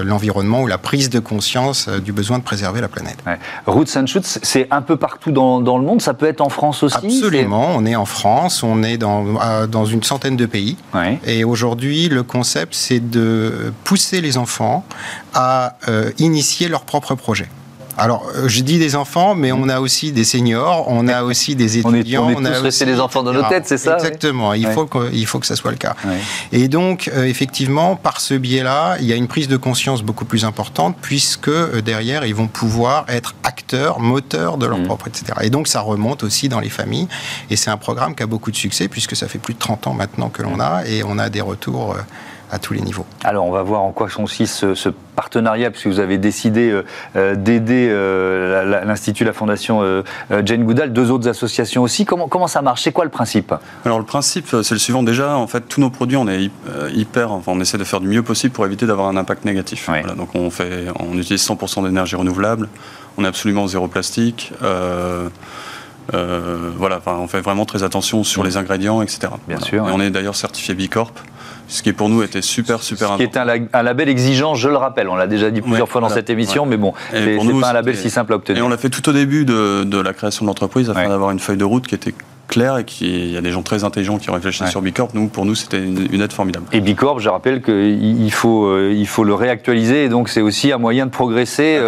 l'environnement 0.03 0.61
ou 0.61 0.67
la 0.67 0.77
prise 0.77 1.09
de 1.09 1.19
conscience 1.19 1.89
du 1.89 2.11
besoin 2.11 2.39
de 2.39 2.43
préserver 2.43 2.81
la 2.81 2.87
planète. 2.87 3.17
Roots 3.65 3.95
and 3.95 4.07
Shoots, 4.07 4.39
c'est 4.41 4.67
un 4.71 4.81
peu 4.81 4.97
partout 4.97 5.31
dans, 5.31 5.61
dans, 5.61 5.77
le 5.77 5.83
monde, 5.83 6.01
ça 6.01 6.13
peut 6.13 6.25
être 6.25 6.41
en 6.41 6.49
France 6.49 6.83
aussi? 6.83 6.97
Absolument, 6.97 7.69
on 7.75 7.85
est 7.85 7.95
en 7.95 8.05
France, 8.05 8.63
on 8.63 8.83
est 8.83 8.86
dans, 8.95 9.67
dans 9.67 9.85
une 9.85 10.03
centaine 10.03 10.37
de 10.37 10.45
pays. 10.45 10.77
Et 11.25 11.43
aujourd'hui, 11.43 12.07
le 12.07 12.23
concept, 12.23 12.73
c'est 12.73 13.01
de 13.09 13.73
pousser 13.83 14.21
les 14.21 14.37
enfants 14.37 14.85
à 15.33 15.75
euh, 15.89 16.11
initier 16.19 16.69
leur 16.69 16.83
propre 16.83 17.15
projet. 17.15 17.49
Alors, 17.97 18.29
euh, 18.35 18.47
je 18.47 18.61
dis 18.61 18.77
des 18.77 18.95
enfants, 18.95 19.33
mais 19.33 19.51
on 19.51 19.67
a 19.69 19.79
aussi 19.79 20.11
des 20.11 20.23
seniors, 20.23 20.85
on 20.87 21.07
a 21.07 21.23
aussi 21.29 21.55
des 21.55 21.79
étudiants. 21.79 22.27
on, 22.27 22.45
est, 22.45 22.53
tous 22.53 22.61
restés 22.61 22.85
des 22.85 22.99
enfants 22.99 23.23
dans 23.23 23.33
nos 23.33 23.43
têtes, 23.43 23.67
c'est 23.67 23.77
ça 23.77 23.95
Exactement, 23.95 24.53
il, 24.53 24.67
faut 24.67 24.85
que, 24.85 25.11
il 25.13 25.25
faut 25.25 25.39
que 25.39 25.47
ça 25.47 25.55
soit 25.55 25.71
le 25.71 25.77
cas. 25.77 25.95
Et 26.51 26.67
donc, 26.67 27.09
euh, 27.13 27.25
effectivement, 27.25 27.95
par 27.95 28.21
ce 28.21 28.35
biais-là, 28.35 28.97
il 28.99 29.05
y 29.05 29.13
a 29.13 29.15
une 29.15 29.27
prise 29.27 29.47
de 29.47 29.57
conscience 29.57 30.03
beaucoup 30.03 30.25
plus 30.25 30.45
importante, 30.45 30.95
puisque 31.01 31.51
derrière, 31.81 32.25
ils 32.25 32.35
vont 32.35 32.47
pouvoir 32.47 33.05
être 33.07 33.33
acteurs, 33.43 33.99
moteurs 33.99 34.57
de 34.57 34.67
leur 34.67 34.77
mmh. 34.79 34.83
propre, 34.83 35.07
etc. 35.07 35.33
Et 35.41 35.49
donc, 35.49 35.67
ça 35.67 35.81
remonte 35.81 36.23
aussi 36.23 36.49
dans 36.49 36.59
les 36.59 36.69
familles. 36.69 37.07
Et 37.49 37.55
c'est 37.55 37.71
un 37.71 37.77
programme 37.77 38.15
qui 38.15 38.23
a 38.23 38.27
beaucoup 38.27 38.51
de 38.51 38.55
succès, 38.55 38.87
puisque 38.87 39.15
ça 39.15 39.27
fait 39.27 39.39
plus 39.39 39.55
de 39.55 39.59
30 39.59 39.87
ans 39.87 39.93
maintenant 39.93 40.29
que 40.29 40.43
l'on 40.43 40.59
a, 40.59 40.85
et 40.85 41.03
on 41.03 41.17
a 41.17 41.29
des 41.29 41.41
retours 41.41 41.95
à 42.51 42.59
tous 42.59 42.73
les 42.73 42.81
niveaux. 42.81 43.05
Alors, 43.23 43.45
on 43.45 43.51
va 43.51 43.61
voir 43.61 43.81
en 43.81 43.91
quoi 43.91 44.07
consiste 44.09 44.55
ce, 44.55 44.73
ce 44.73 44.89
partenariat, 45.15 45.69
puisque 45.69 45.87
vous 45.87 45.99
avez 45.99 46.17
décidé 46.17 46.69
euh, 46.69 46.85
euh, 47.15 47.35
d'aider 47.35 47.87
euh, 47.89 48.83
l'Institut, 48.85 49.25
la 49.25 49.33
Fondation 49.33 49.83
Jane 50.43 50.63
Goodall, 50.63 50.93
deux 50.93 51.11
autres 51.11 51.27
associations 51.27 51.83
aussi. 51.83 52.05
Comment, 52.05 52.27
comment 52.27 52.47
ça 52.47 52.61
marche? 52.61 52.83
C'est 52.83 52.91
quoi 52.91 53.03
le 53.03 53.11
principe? 53.11 53.53
Alors, 53.85 53.99
le 53.99 54.05
principe, 54.05 54.47
c'est 54.63 54.71
le 54.75 54.79
suivant. 54.79 55.03
Déjà, 55.03 55.35
en 55.37 55.47
fait, 55.47 55.61
tous 55.61 55.81
nos 55.81 55.89
produits, 55.89 56.17
on 56.17 56.27
est 56.27 56.49
hyper, 56.93 57.31
enfin, 57.31 57.51
on 57.53 57.59
esse 57.59 57.75
de 57.75 57.83
faire 57.83 57.99
du 57.99 58.07
mieux 58.07 58.23
possible 58.23 58.53
pour 58.53 58.65
éviter 58.65 58.85
d'avoir 58.85 59.07
un 59.09 59.17
impact 59.17 59.43
négatif. 59.45 59.89
donc, 60.15 60.29
on, 60.35 60.49
fait, 60.49 60.85
on 60.99 61.17
utilise 61.17 61.45
100% 61.45 61.83
d'énergie 61.83 62.15
renouvelable, 62.15 62.69
on 63.17 63.25
est 63.25 63.27
absolument 63.27 63.67
zéro 63.67 63.87
plastique. 63.87 64.53
voilà, 64.61 65.29
enfin, 66.97 67.17
on 67.19 67.27
fait 67.27 67.41
vraiment 67.41 67.65
très 67.65 67.83
attention 67.83 68.23
sur 68.23 68.43
les 68.43 68.57
ingrédients, 68.57 69.01
etc. 69.01 69.27
Bien 69.47 69.59
sûr. 69.59 69.83
on 69.83 69.99
est 69.99 70.09
d'ailleurs 70.09 70.35
certifié 70.35 70.73
Bicorp 70.73 71.11
ce 71.67 71.83
qui 71.83 71.93
pour 71.93 72.09
nous 72.09 72.23
était 72.23 72.41
super 72.41 72.81
super 72.81 73.11
important. 73.11 73.23
Ce 73.23 73.53
qui 73.57 73.63
est 73.63 73.73
un, 73.73 73.83
label 73.83 74.09
exigeant, 74.09 74.55
je 74.55 74.69
le 74.69 74.77
rappelle, 74.77 75.09
on 75.09 75.15
l'a 75.15 75.27
déjà 75.27 75.51
dit 75.51 75.61
plusieurs 75.61 75.89
fois 75.89 76.01
dans 76.01 76.09
cette 76.09 76.29
émission, 76.29 76.65
mais 76.65 76.77
bon, 76.77 76.93
c'est 77.11 77.37
pas 77.61 77.69
un 77.69 77.73
label 77.73 77.95
si 77.95 78.09
simple 78.09 78.33
à 78.33 78.35
obtenir. 78.37 78.61
Et 78.61 78.65
on 78.65 78.69
l'a 78.69 78.77
fait 78.77 78.89
tout 78.89 79.07
au 79.09 79.13
début 79.13 79.45
de, 79.45 79.99
la 79.99 80.13
création 80.13 80.45
de 80.45 80.47
l'entreprise 80.47 80.89
afin 80.89 81.09
d'avoir 81.09 81.31
une 81.31 81.39
feuille 81.39 81.57
de 81.57 81.65
route 81.65 81.87
qui 81.87 81.95
était 81.95 82.13
clair 82.47 82.77
et 82.77 82.85
qu'il 82.85 83.31
y 83.31 83.37
a 83.37 83.41
des 83.41 83.51
gens 83.51 83.61
très 83.61 83.83
intelligents 83.83 84.17
qui 84.17 84.29
ont 84.29 84.33
réfléchi 84.33 84.65
sur 84.67 84.81
Bicorp. 84.81 85.09
Nous, 85.13 85.27
pour 85.27 85.45
nous, 85.45 85.55
c'était 85.55 85.79
une, 85.79 86.21
aide 86.21 86.33
formidable. 86.33 86.65
Et 86.71 86.79
Bicorp, 86.79 87.19
je 87.19 87.29
rappelle 87.29 87.61
qu'il 87.61 88.31
faut, 88.31 88.89
il 88.89 89.07
faut 89.07 89.23
le 89.23 89.33
réactualiser 89.33 90.05
et 90.05 90.09
donc 90.09 90.29
c'est 90.29 90.41
aussi 90.41 90.71
un 90.71 90.77
moyen 90.77 91.05
de 91.05 91.11
progresser 91.11 91.79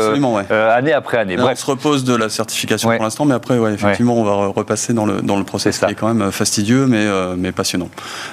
année 0.49 0.93
après 0.93 1.17
année. 1.17 1.37
On 1.39 1.55
se 1.55 1.65
repose 1.65 2.03
de 2.03 2.15
la 2.15 2.29
certification 2.29 2.89
pour 2.89 3.03
l'instant, 3.03 3.25
mais 3.25 3.33
après, 3.33 3.57
effectivement, 3.73 4.15
on 4.15 4.23
va 4.23 4.47
repasser 4.47 4.93
dans 4.93 5.05
le, 5.05 5.21
dans 5.21 5.37
le 5.37 5.43
process 5.43 5.79
qui 5.79 5.85
est 5.85 5.95
quand 5.95 6.13
même 6.13 6.31
fastidieux 6.31 6.85
mais, 6.85 7.05
mais 7.37 7.51
passionnant. 7.51 7.89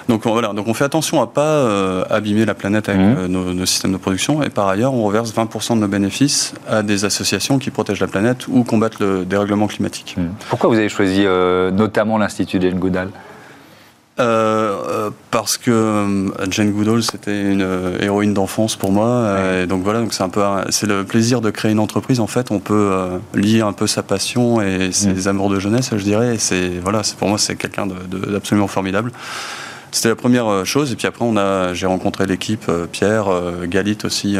Donc 0.09 0.27
voilà, 0.27 0.49
donc 0.49 0.69
on 0.69 0.75
fait 0.75 0.85
attention 0.85 1.23
à 1.23 1.27
pas 1.27 2.03
abîmer 2.11 2.45
la 2.45 2.55
planète 2.55 2.89
avec 2.89 3.01
mmh. 3.01 3.27
nos, 3.27 3.53
nos 3.53 3.67
systèmes 3.67 3.93
de 3.93 3.97
production 3.97 4.43
et 4.43 4.51
par 4.51 4.69
ailleurs, 4.69 4.95
on 4.95 5.05
reverse 5.05 5.33
20% 5.35 5.75
de 5.75 5.81
nos 5.81 5.89
bénéfices 5.89 6.55
à 6.69 6.83
des 6.83 7.05
associations 7.05 7.59
qui 7.59 7.71
protègent 7.71 8.01
la 8.01 8.07
planète 8.07 8.49
ou 8.49 8.65
combattent 8.65 9.01
le 9.01 9.25
dérèglement 9.25 9.67
climatique. 9.67 10.15
Hmm. 10.17 10.29
Pourquoi 10.49 10.69
vous 10.69 10.77
avez 10.77 10.89
choisi 10.89 11.23
euh, 11.25 11.71
notamment 12.17 12.19
l'Institut 12.19 12.61
Jane 12.61 12.79
Goodall 12.79 13.11
euh, 14.19 14.79
euh, 14.89 15.11
parce 15.31 15.59
que 15.59 16.33
Jane 16.51 16.73
Goodall 16.73 17.03
c'était 17.03 17.39
une 17.39 17.67
héroïne 18.01 18.33
d'enfance 18.33 18.77
pour 18.77 18.91
moi 18.91 19.37
et 19.63 19.67
donc 19.67 19.83
voilà 19.83 20.01
donc 20.01 20.15
c'est 20.15 20.23
un 20.23 20.31
peu 20.31 20.43
c'est 20.71 20.87
le 20.87 21.05
plaisir 21.05 21.43
de 21.43 21.51
créer 21.51 21.73
une 21.73 21.79
entreprise 21.79 22.21
en 22.21 22.27
fait 22.27 22.51
on 22.51 22.59
peut 22.59 23.21
lier 23.35 23.61
un 23.61 23.75
peu 23.75 23.87
sa 23.87 24.03
passion 24.03 24.63
et 24.63 24.91
ses 24.93 25.27
hmm. 25.27 25.29
amours 25.29 25.51
de 25.51 25.61
jeunesse 25.61 25.91
je 25.95 26.03
dirais 26.03 26.37
c'est 26.39 26.79
voilà 26.83 27.03
c'est 27.03 27.17
pour 27.17 27.29
moi 27.29 27.37
c'est 27.37 27.57
quelqu'un 27.57 27.87
d'absolument 27.87 28.69
formidable 28.69 29.13
c'était 29.93 30.09
la 30.09 30.17
première 30.17 30.65
chose 30.65 30.93
et 30.93 30.97
puis 30.97 31.07
après 31.07 31.25
on 31.25 31.37
a 31.37 31.75
j'ai 31.75 31.87
rencontré 31.87 32.25
l'équipe 32.27 32.71
Pierre 32.93 33.27
Galit 33.69 33.99
aussi 34.05 34.39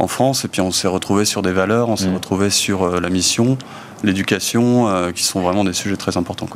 en 0.00 0.08
France. 0.08 0.44
Et 0.44 0.48
puis 0.48 0.60
on 0.60 0.72
s'est 0.72 0.88
retrouvé 0.88 1.24
sur 1.24 1.42
des 1.42 1.52
valeurs, 1.52 1.88
on 1.88 1.96
s'est 1.96 2.08
mmh. 2.08 2.14
retrouvé 2.14 2.50
sur 2.50 2.82
euh, 2.82 3.00
la 3.00 3.10
mission 3.10 3.58
l'éducation, 4.02 4.88
euh, 4.88 5.12
qui 5.12 5.22
sont 5.22 5.40
vraiment 5.40 5.64
des 5.64 5.72
sujets 5.72 5.96
très 5.96 6.16
importants. 6.16 6.46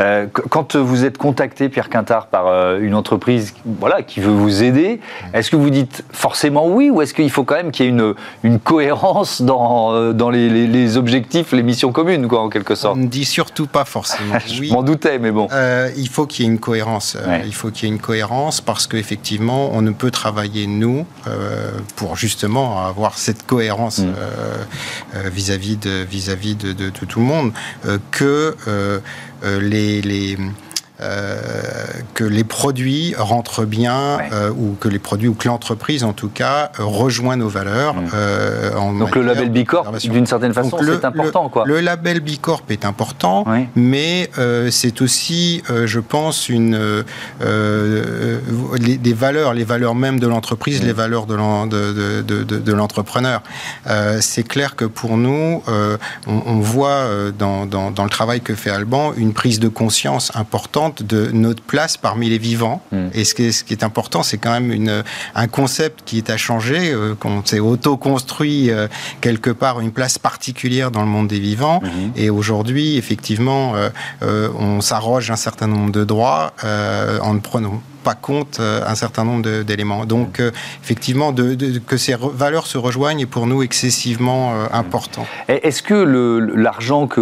Euh, 0.00 0.26
quand 0.32 0.76
vous 0.76 1.04
êtes 1.04 1.18
contacté, 1.18 1.68
Pierre 1.68 1.88
Quintard, 1.88 2.26
par 2.26 2.46
euh, 2.46 2.80
une 2.80 2.94
entreprise 2.94 3.54
voilà, 3.64 4.02
qui 4.02 4.20
veut 4.20 4.32
vous 4.32 4.62
aider, 4.62 5.00
est-ce 5.34 5.50
que 5.50 5.56
vous 5.56 5.70
dites 5.70 6.04
forcément 6.10 6.66
oui 6.68 6.90
ou 6.90 7.02
est-ce 7.02 7.14
qu'il 7.14 7.30
faut 7.30 7.44
quand 7.44 7.56
même 7.56 7.70
qu'il 7.70 7.86
y 7.86 7.88
ait 7.88 7.92
une, 7.92 8.14
une 8.42 8.58
cohérence 8.58 9.42
dans, 9.42 10.12
dans 10.12 10.30
les, 10.30 10.48
les, 10.48 10.96
objectifs, 10.96 11.52
les 11.52 11.62
missions 11.62 11.92
communes, 11.92 12.28
quoi, 12.28 12.40
en 12.40 12.48
quelque 12.48 12.74
sorte? 12.74 12.96
On 12.96 13.00
ne 13.00 13.06
dit 13.06 13.24
surtout 13.24 13.66
pas 13.66 13.84
forcément 13.84 14.36
oui. 14.60 14.68
Je 14.68 14.72
m'en 14.72 14.82
doutais, 14.82 15.18
mais 15.18 15.30
bon. 15.30 15.48
il 15.96 16.08
faut 16.08 16.26
qu'il 16.26 16.44
y 16.44 16.48
ait 16.48 16.52
une 16.52 16.58
cohérence. 16.58 17.16
Il 17.44 17.54
faut 17.54 17.70
qu'il 17.70 17.88
y 17.88 17.92
ait 17.92 17.94
une 17.94 18.00
cohérence 18.00 18.60
parce 18.60 18.86
qu'effectivement, 18.86 19.70
on 19.72 19.82
ne 19.82 19.90
peut 19.90 20.10
travailler, 20.10 20.66
nous, 20.66 21.06
pour 21.96 22.16
justement 22.16 22.86
avoir 22.86 23.18
cette 23.18 23.46
cohérence 23.46 23.98
mm. 23.98 25.28
vis-à-vis 25.30 25.76
de, 25.76 26.04
vis 26.08 26.28
-vis 26.30 26.56
de, 26.56 26.72
de 26.72 26.85
de, 26.90 27.06
tout 27.06 27.20
le 27.20 27.26
monde, 27.26 27.52
euh, 27.86 27.98
que 28.10 28.54
euh, 28.68 29.00
euh, 29.44 29.60
les, 29.60 30.36
que 30.98 32.24
les 32.24 32.44
produits 32.44 33.14
rentrent 33.18 33.64
bien 33.64 34.18
euh, 34.32 34.50
ou 34.50 34.76
que 34.80 34.88
les 34.88 34.98
produits 34.98 35.28
ou 35.28 35.34
que 35.34 35.48
l'entreprise 35.48 36.04
en 36.04 36.12
tout 36.12 36.28
cas 36.28 36.70
rejoint 36.78 37.36
nos 37.36 37.48
valeurs. 37.48 37.94
Mm. 37.94 38.08
Euh, 38.14 38.98
Donc 38.98 39.14
le 39.14 39.22
label 39.22 39.50
Bicorp, 39.50 39.92
d'une 39.98 40.26
certaine 40.26 40.54
façon, 40.54 40.78
c'est 40.80 41.04
important. 41.04 41.44
Le, 41.44 41.48
quoi. 41.50 41.64
le 41.66 41.80
label 41.80 42.20
Bicorp 42.20 42.62
est 42.70 42.84
important, 42.84 43.44
mais 43.74 44.30
c'est 44.70 45.02
aussi, 45.02 45.62
je 45.68 46.00
pense, 46.00 46.48
une, 46.48 47.04
les, 48.78 48.96
des 48.96 49.12
valeurs, 49.12 49.52
les 49.52 49.64
valeurs 49.64 49.94
même 49.94 50.18
de 50.18 50.26
l'entreprise, 50.26 50.82
mm. 50.82 50.86
les 50.86 50.92
valeurs 50.92 51.26
de 51.26 52.72
l'entrepreneur. 52.72 53.42
c'est 54.20 54.48
clair 54.48 54.76
que 54.76 54.84
pour 54.84 55.16
nous, 55.16 55.62
on, 56.26 56.60
voit 56.60 57.04
dans, 57.38 57.66
dans, 57.66 57.90
dans 57.90 58.04
le 58.04 58.10
travail 58.10 58.40
que 58.40 58.54
fait 58.54 58.70
Alban 58.70 59.12
une 59.16 59.32
prise 59.32 59.60
de 59.60 59.68
conscience 59.68 60.32
importante 60.34 60.85
de 60.90 61.30
notre 61.32 61.62
place 61.62 61.96
parmi 61.96 62.28
les 62.28 62.38
vivants. 62.38 62.82
Hmm. 62.92 63.08
Et 63.14 63.24
ce 63.24 63.34
qui, 63.34 63.44
est, 63.44 63.52
ce 63.52 63.64
qui, 63.64 63.72
est, 63.72 63.84
important, 63.84 64.22
c'est 64.22 64.38
quand 64.38 64.52
même 64.52 64.72
une, 64.72 65.02
un 65.34 65.48
concept 65.48 66.02
qui 66.04 66.18
est 66.18 66.30
à 66.30 66.36
changer, 66.36 66.92
euh, 66.92 67.14
qu'on 67.14 67.44
s'est 67.44 67.60
auto-construit 67.60 68.70
euh, 68.70 68.88
quelque 69.20 69.50
part 69.50 69.80
une 69.80 69.92
place 69.92 70.18
particulière 70.18 70.90
dans 70.90 71.02
le 71.02 71.08
monde 71.08 71.28
des 71.28 71.40
vivants. 71.40 71.80
Hmm. 71.82 72.10
Et 72.16 72.30
aujourd'hui, 72.30 72.96
effectivement, 72.96 73.74
euh, 74.22 74.48
on 74.58 74.80
s'arroge 74.80 75.30
un 75.30 75.36
certain 75.36 75.66
nombre 75.66 75.92
de 75.92 76.04
droits 76.04 76.52
en 77.22 77.34
ne 77.34 77.40
prenant 77.40 77.80
pas 78.06 78.14
compte 78.14 78.58
euh, 78.60 78.86
un 78.86 78.94
certain 78.94 79.24
nombre 79.24 79.62
d'éléments. 79.64 80.06
Donc, 80.06 80.38
euh, 80.38 80.52
effectivement, 80.84 81.32
de, 81.32 81.56
que 81.90 81.96
ces 81.96 82.14
valeurs 82.14 82.68
se 82.68 82.78
rejoignent 82.78 83.22
est 83.22 83.26
pour 83.26 83.48
nous 83.48 83.64
excessivement 83.64 84.52
euh, 84.52 84.66
important. 84.72 85.26
Est-ce 85.48 85.82
que 85.82 85.98
l'argent 86.54 87.08
que 87.08 87.20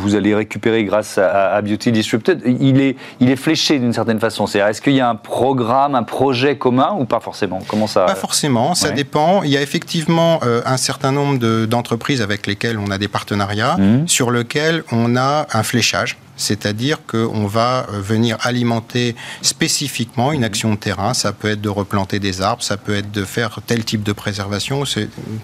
vous 0.00 0.16
allez 0.16 0.34
récupérer 0.34 0.82
grâce 0.82 1.16
à, 1.18 1.62
Beauty 1.62 1.92
Disrupted, 1.92 2.42
il 2.44 2.80
est, 2.80 2.96
il 3.20 3.30
est 3.30 3.36
fléché 3.36 3.78
d'une 3.78 3.92
certaine 3.92 4.18
façon? 4.18 4.48
C'est-à-dire, 4.48 4.68
est-ce 4.68 4.82
qu'il 4.82 4.94
y 4.94 5.00
a 5.00 5.08
un 5.08 5.14
programme, 5.14 5.94
un 5.94 6.02
projet 6.02 6.58
commun 6.58 6.96
ou 6.98 7.04
pas 7.04 7.20
forcément? 7.20 7.60
Comment 7.68 7.86
ça? 7.86 8.06
Pas 8.06 8.16
forcément, 8.16 8.74
ça 8.74 8.90
dépend. 8.90 9.44
Il 9.44 9.50
y 9.50 9.56
a 9.56 9.62
effectivement 9.62 10.40
un 10.42 10.76
certain 10.76 11.12
nombre 11.12 11.66
d'entreprises 11.66 12.20
avec 12.20 12.48
lesquelles 12.48 12.78
on 12.78 12.90
a 12.90 12.98
des 12.98 13.08
partenariats, 13.08 13.76
mmh. 13.76 14.08
sur 14.08 14.32
lesquels 14.32 14.82
on 14.90 15.16
a 15.16 15.46
un 15.52 15.62
fléchage 15.62 16.18
c'est-à-dire 16.36 17.04
qu'on 17.06 17.46
va 17.46 17.86
euh, 17.90 18.00
venir 18.00 18.36
alimenter 18.42 19.16
spécifiquement 19.42 20.32
une 20.32 20.44
action 20.44 20.70
de 20.70 20.76
terrain. 20.76 21.14
Ça 21.14 21.32
peut 21.32 21.50
être 21.50 21.60
de 21.60 21.68
replanter 21.68 22.18
des 22.18 22.42
arbres, 22.42 22.62
ça 22.62 22.76
peut 22.76 22.94
être 22.94 23.10
de 23.10 23.24
faire 23.24 23.60
tel 23.66 23.84
type 23.84 24.02
de 24.02 24.12
préservation, 24.12 24.84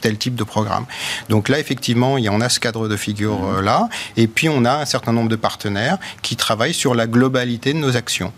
tel 0.00 0.18
type 0.18 0.34
de 0.34 0.44
programme. 0.44 0.84
Donc 1.28 1.48
là, 1.48 1.58
effectivement, 1.58 2.14
on 2.14 2.40
a 2.40 2.48
ce 2.48 2.60
cadre 2.60 2.88
de 2.88 2.96
figure-là. 2.96 3.80
Mmh. 3.80 3.84
Euh, 3.84 4.22
et 4.22 4.26
puis, 4.26 4.48
on 4.48 4.64
a 4.64 4.74
un 4.76 4.84
certain 4.84 5.12
nombre 5.12 5.28
de 5.28 5.36
partenaires 5.36 5.98
qui 6.22 6.36
travaillent 6.36 6.74
sur 6.74 6.94
la 6.94 7.06
globalité 7.06 7.72
de 7.72 7.78
nos 7.78 7.96
actions. 7.96 8.32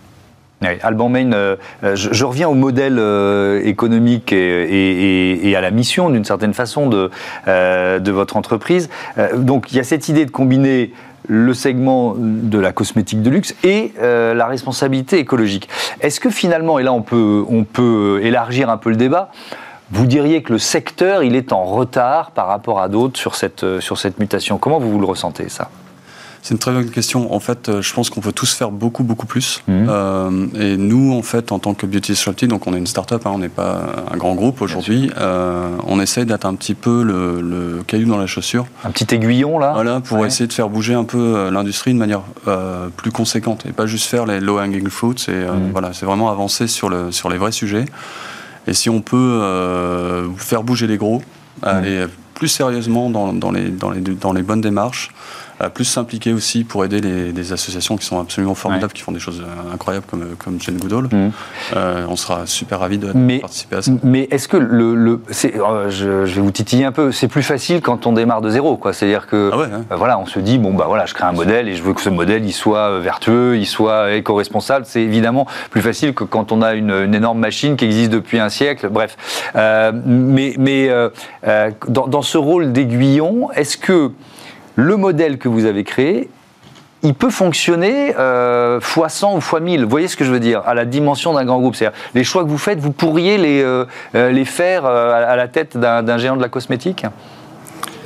Alban 0.83 1.11
Main, 1.11 1.33
euh, 1.33 1.57
je, 1.83 2.25
reviens 2.25 2.49
au 2.49 2.55
modèle 2.55 2.99
économique 3.67 4.33
et, 4.33 5.55
à 5.55 5.61
la 5.61 5.71
mission, 5.71 6.09
d'une 6.09 6.25
certaine 6.25 6.55
façon, 6.55 6.89
de, 6.89 7.11
de 7.47 8.11
votre 8.11 8.39
entreprise. 8.39 8.89
donc, 9.37 9.73
il 9.73 9.77
y 9.77 9.81
a 9.81 9.85
cette 9.85 10.09
idée 10.09 10.25
de 10.25 10.31
combiner 10.31 10.93
le 11.27 11.55
segment 11.55 12.15
de 12.19 12.59
la 12.59 12.73
cosmétique 12.73 13.23
de 13.23 13.31
luxe 13.31 13.55
et 13.65 13.93
euh, 14.01 14.35
la 14.35 14.47
responsabilité 14.47 15.19
écologique. 15.19 15.69
Est-ce 16.01 16.21
que 16.21 16.31
finalement, 16.31 16.79
et 16.79 16.83
là 16.83 16.93
on 16.93 17.03
peut, 17.03 17.45
on 17.49 17.65
peut 17.65 18.21
élargir 18.23 18.71
un 18.71 18.77
peu 18.77 18.91
le 18.91 18.97
débat, 18.97 19.31
vous 19.91 20.07
diriez 20.07 20.43
que 20.43 20.53
le 20.53 20.59
secteur, 20.59 21.23
il 21.23 21.37
est 21.37 21.53
en 21.53 21.65
retard 21.65 22.31
par 22.31 22.47
rapport 22.47 22.81
à 22.81 22.89
d'autres 22.89 23.19
sur 23.19 23.35
cette, 23.35 23.81
sur 23.81 23.99
cette 23.99 24.19
mutation? 24.19 24.59
Comment 24.59 24.79
vous, 24.79 24.91
vous 24.91 25.01
le 25.01 25.07
ressentez, 25.07 25.49
ça? 25.49 25.69
C'est 26.45 26.53
une 26.53 26.59
très 26.59 26.73
bonne 26.73 26.91
question. 26.91 27.35
En 27.35 27.41
fait, 27.41 27.71
euh, 27.71 27.81
je 27.81 27.95
pense 27.95 28.11
qu'on 28.11 28.21
peut 28.21 28.33
tous 28.33 28.53
faire 28.53 28.71
beaucoup, 28.71 29.03
beaucoup 29.03 29.25
plus. 29.25 29.63
Mhm. 29.67 29.87
Euh, 29.89 30.47
et 30.61 30.77
nous, 30.77 31.15
en 31.15 31.23
fait, 31.23 31.53
en 31.53 31.59
tant 31.59 31.73
que 31.73 31.87
Beauty 31.87 32.13
Disrupted, 32.13 32.51
donc 32.51 32.67
on 32.67 32.75
est 32.75 32.79
une 32.79 32.87
start-up, 32.87 33.23
hein, 33.25 33.31
on 33.33 33.39
n'est 33.39 33.49
pas 33.49 33.87
un 34.13 34.17
grand 34.19 34.35
groupe 34.35 34.61
aujourd'hui, 34.61 35.11
euh, 35.17 35.71
on 35.87 35.99
essaye 36.01 36.27
d'être 36.27 36.45
un 36.45 36.55
petit 36.55 36.75
peu 36.75 37.03
le, 37.03 37.83
caillou 37.87 38.11
dans 38.11 38.19
la 38.19 38.27
chaussure. 38.27 38.67
Un 38.85 38.91
petit 38.91 39.15
aiguillon, 39.15 39.59
là 39.59 39.73
Voilà, 39.73 40.01
pour 40.01 40.27
essayer 40.27 40.47
de 40.47 40.53
faire 40.53 40.69
bouger 40.69 40.93
un 40.93 41.05
peu 41.05 41.49
l'industrie 41.51 41.95
de 41.95 41.99
manière 41.99 42.21
plus 42.97 43.11
conséquente 43.11 43.65
et 43.67 43.73
pas 43.73 43.87
juste 43.87 44.05
faire 44.05 44.27
les 44.27 44.39
low-hanging 44.39 44.91
fruits. 44.91 45.15
C'est 45.17 45.33
mhm. 45.33 45.71
voilà, 45.73 45.95
c'est 45.95 46.05
vraiment 46.05 46.31
avancer 46.31 46.67
sur, 46.67 46.91
le, 46.91 47.11
sur 47.11 47.31
les 47.31 47.39
vrais 47.39 47.53
sujets. 47.53 47.87
Et 48.67 48.75
si 48.75 48.91
on 48.91 49.01
peut 49.01 49.41
faire 50.37 50.63
bouger 50.63 50.87
les 50.87 50.99
gros, 50.99 51.23
mhm. 51.63 51.69
aller 51.69 52.05
plus 52.35 52.49
sérieusement 52.49 53.09
dans, 53.09 53.33
dans, 53.33 53.51
les, 53.51 53.71
dans, 53.71 53.91
les, 53.91 54.01
dans 54.01 54.35
les 54.35 54.43
bonnes 54.43 54.61
démarches, 54.61 55.11
plus 55.73 55.85
s'impliquer 55.85 56.33
aussi 56.33 56.65
pour 56.65 56.85
aider 56.85 57.01
les, 57.01 57.53
associations 57.53 57.97
qui 57.97 58.07
sont 58.07 58.21
absolument 58.21 58.55
formidables, 58.55 58.93
qui 58.93 59.03
font 59.03 59.13
des 59.13 59.19
choses 59.19 59.43
euh, 59.43 59.75
incroyables 59.75 60.07
comme, 60.07 60.35
comme 60.37 60.61
Jane 60.61 60.77
Goodall. 60.77 61.05
Mmh. 61.05 61.31
Euh, 61.77 62.07
on 62.09 62.17
sera 62.17 62.47
super 62.47 62.81
ravis 62.81 62.99
de, 62.99 63.13
participer 63.39 63.77
à 63.77 63.83
ça. 63.83 63.93
Mais 64.03 64.29
est-ce 64.31 64.49
que 64.49 64.57
le, 64.57 64.95
le 64.95 65.21
euh, 65.45 65.91
je, 65.91 66.25
je, 66.25 66.35
vais 66.35 66.41
vous 66.41 66.51
titiller 66.51 66.85
un 66.85 66.93
peu, 66.93 67.13
c'est 67.13 67.29
plus 67.29 67.43
facile 67.43 67.81
quand 67.81 68.07
on 68.07 68.13
démarre 68.13 68.41
de 68.41 68.51
zéro, 68.51 68.77
quoi. 68.77 68.93
C'est-à-dire 68.93 69.27
que 69.27 69.51
ah 69.91 69.97
voilà, 69.97 70.19
on 70.19 70.27
se 70.27 70.39
dit 70.39 70.59
bon 70.59 70.73
bah 70.75 70.87
voilà, 70.89 71.07
je 71.07 71.15
crée 71.15 71.25
un 71.25 71.33
modèle 71.33 71.69
et 71.69 71.77
je 71.77 71.83
veux 71.83 71.93
que 71.93 72.01
ce 72.01 72.09
modèle 72.09 72.45
il 72.45 72.53
soit 72.53 72.99
vertueux, 73.01 73.57
il 73.57 73.67
soit 73.67 74.15
éco-responsable. 74.15 74.87
C'est 74.89 75.03
évidemment 75.03 75.47
plus 75.71 75.83
facile 75.83 76.15
que 76.15 76.25
quand 76.25 76.53
on 76.53 76.63
a 76.63 76.75
une, 76.75 76.91
une, 76.91 77.15
énorme 77.15 77.39
machine 77.39 77.77
qui 77.77 77.85
existe 77.85 78.11
depuis 78.11 78.39
un 78.39 78.49
siècle. 78.49 78.89
Bref, 78.91 79.17
mais 79.55 80.55
mais 80.59 80.91
dans, 81.89 82.07
dans 82.07 82.23
ce 82.23 82.39
rôle 82.39 82.73
d'aiguillon, 82.73 83.51
est-ce 83.53 83.77
que 83.77 84.13
le 84.77 84.97
modèle 84.97 85.39
que 85.39 85.49
vous 85.49 85.65
avez 85.65 85.85
créé, 85.85 86.29
il 87.05 87.15
peut 87.15 87.31
fonctionner 87.31 88.17
euh, 88.19 88.81
fois 88.81 89.09
100 89.09 89.37
ou 89.37 89.41
fois 89.41 89.61
1000. 89.61 89.85
Vous 89.85 89.91
voyez 89.91 90.09
ce 90.09 90.17
que 90.17 90.25
je 90.25 90.33
veux 90.33 90.41
dire? 90.41 90.63
À 90.67 90.75
la 90.75 90.87
dimension 90.87 91.35
d'un 91.35 91.45
grand 91.45 91.61
groupe. 91.61 91.77
C'est-à-dire, 91.77 91.99
les 92.15 92.25
choix 92.25 92.43
que 92.45 92.49
vous 92.49 92.59
faites, 92.59 92.81
vous 92.81 92.93
pourriez 92.93 93.37
les, 93.37 93.63
euh, 93.63 93.85
euh, 94.15 94.31
les 94.31 94.47
faire 94.47 94.87
à 94.87 95.37
la 95.37 95.49
tête 95.49 95.77
d'un 95.77 96.19
géant 96.19 96.37
de 96.37 96.43
la 96.43 96.49
cosmétique? 96.49 97.05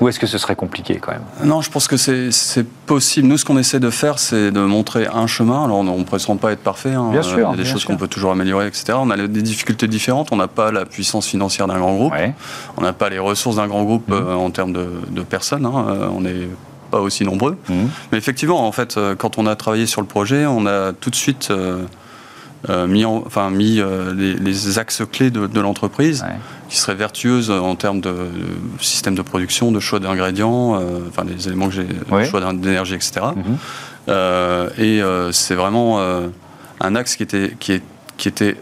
Ou 0.00 0.08
est-ce 0.08 0.18
que 0.18 0.26
ce 0.26 0.38
serait 0.38 0.56
compliqué 0.56 0.98
quand 1.00 1.12
même? 1.12 1.22
Non, 1.44 1.60
je 1.60 1.70
pense 1.70 1.88
que 1.88 1.96
c'est 1.96 2.66
possible. 2.86 3.28
Nous, 3.28 3.38
ce 3.38 3.44
qu'on 3.44 3.58
essaie 3.58 3.80
de 3.80 3.90
faire, 3.90 4.18
c'est 4.18 4.50
de 4.50 4.60
montrer 4.60 5.06
un 5.06 5.26
chemin. 5.26 5.64
Alors, 5.64 5.78
on 5.78 5.98
ne 5.98 6.04
prétend 6.04 6.36
pas 6.36 6.52
être 6.52 6.62
parfait. 6.62 6.94
Hein. 6.94 7.10
Bien 7.10 7.22
sûr. 7.22 7.38
Il 7.38 7.56
y 7.56 7.60
a 7.60 7.64
des 7.64 7.64
choses 7.64 7.84
qu'on 7.84 7.96
peut 7.96 8.08
toujours 8.08 8.30
améliorer, 8.30 8.66
etc. 8.66 8.94
On 8.96 9.10
a 9.10 9.16
des 9.16 9.42
difficultés 9.42 9.88
différentes. 9.88 10.28
On 10.32 10.36
n'a 10.36 10.48
pas 10.48 10.70
la 10.70 10.84
puissance 10.84 11.26
financière 11.26 11.66
d'un 11.66 11.78
grand 11.78 11.94
groupe. 11.94 12.14
On 12.76 12.82
n'a 12.82 12.92
pas 12.92 13.08
les 13.08 13.18
ressources 13.18 13.56
d'un 13.56 13.66
grand 13.66 13.84
groupe 13.84 14.08
mmh. 14.08 14.36
en 14.36 14.50
termes 14.50 14.72
de, 14.72 15.22
personnes. 15.22 15.66
Hein. 15.66 16.10
On 16.14 16.24
est 16.24 16.48
pas 16.90 17.00
aussi 17.00 17.24
nombreux. 17.24 17.56
Mmh. 17.68 17.74
Mais 18.12 18.18
effectivement, 18.18 18.66
en 18.66 18.72
fait, 18.72 18.98
quand 19.18 19.38
on 19.38 19.46
a 19.46 19.56
travaillé 19.56 19.86
sur 19.86 20.00
le 20.00 20.06
projet, 20.06 20.46
on 20.46 20.66
a 20.66 20.92
tout 20.92 21.10
de 21.10 21.16
suite 21.16 21.52
mis, 22.88 23.04
enfin, 23.04 23.50
mis 23.50 23.80
les, 24.16 24.78
axes 24.78 25.02
clés 25.10 25.30
de, 25.30 25.60
l'entreprise 25.60 26.24
qui 26.68 26.76
seraient 26.76 26.94
vertueuses 26.94 27.50
en 27.50 27.76
termes 27.76 28.00
de, 28.00 28.14
système 28.80 29.14
de 29.14 29.22
production, 29.22 29.72
de 29.72 29.80
choix 29.80 30.00
d'ingrédients, 30.00 30.80
enfin 31.08 31.24
les 31.24 31.46
éléments 31.46 31.68
que 31.68 31.74
j'ai, 31.74 32.26
choix 32.26 32.40
d'énergie, 32.52 32.94
etc. 32.94 33.26
et 34.08 35.02
c'est 35.32 35.54
vraiment 35.54 36.00
un 36.80 36.94
axe 36.96 37.16
qui 37.16 37.22
était, 37.22 37.54
qui 37.58 37.72
est, 37.72 37.82
qui 38.16 38.28
était 38.28 38.56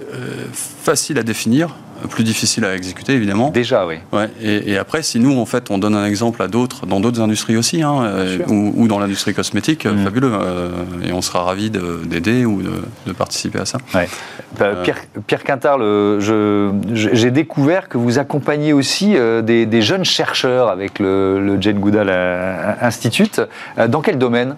facile 0.53 1.19
à 1.19 1.23
définir 1.23 1.75
plus 2.09 2.25
difficile 2.25 2.65
à 2.65 2.75
exécuter 2.75 3.13
évidemment. 3.13 3.51
Déjà, 3.51 3.87
oui. 3.87 3.97
Ouais, 4.13 4.29
et, 4.41 4.77
après, 4.79 5.03
si 5.03 5.19
nous, 5.19 5.39
en 5.39 5.47
fait, 5.47 5.71
on 5.71 5.79
donne 5.79 5.95
un 5.95 6.05
exemple 6.05 6.43
à 6.43 6.49
d'autres, 6.49 6.87
dans 6.87 7.01
d'autres 7.01 7.21
industries 7.21 7.57
aussi, 7.57 7.83
hein, 7.83 8.05
euh, 8.05 8.39
ou, 8.49 8.89
dans 8.89 8.99
l'industrie 8.99 9.35
cosmétique, 9.35 9.87
mm. 9.87 10.05
fabuleux, 10.05 10.33
euh, 10.33 10.71
et 11.05 11.13
on 11.13 11.23
sera 11.23 11.43
ravis 11.43 11.71
d'aider 11.71 12.45
ou 12.45 12.63
de, 12.63 13.13
participer 13.13 13.61
à 13.61 13.65
ça. 13.65 13.79
Ouais. 13.95 14.09
Bah, 14.59 14.67
euh. 14.67 14.83
Pierre, 14.83 14.99
Pierre 15.27 15.45
Quintard, 15.45 15.79
j'ai 16.93 17.31
découvert 17.31 17.89
que 17.89 17.99
vous 17.99 18.19
accompagnez 18.19 18.73
aussi 18.73 19.17
des, 19.43 19.83
jeunes 19.83 20.05
chercheurs 20.05 20.69
avec 20.69 20.99
le, 20.99 21.41
le 21.41 21.61
Jane 21.61 21.79
Goodall 21.79 22.11
Institute. 22.81 23.41
Dans 23.89 24.01
quel 24.01 24.19
domaine? 24.19 24.57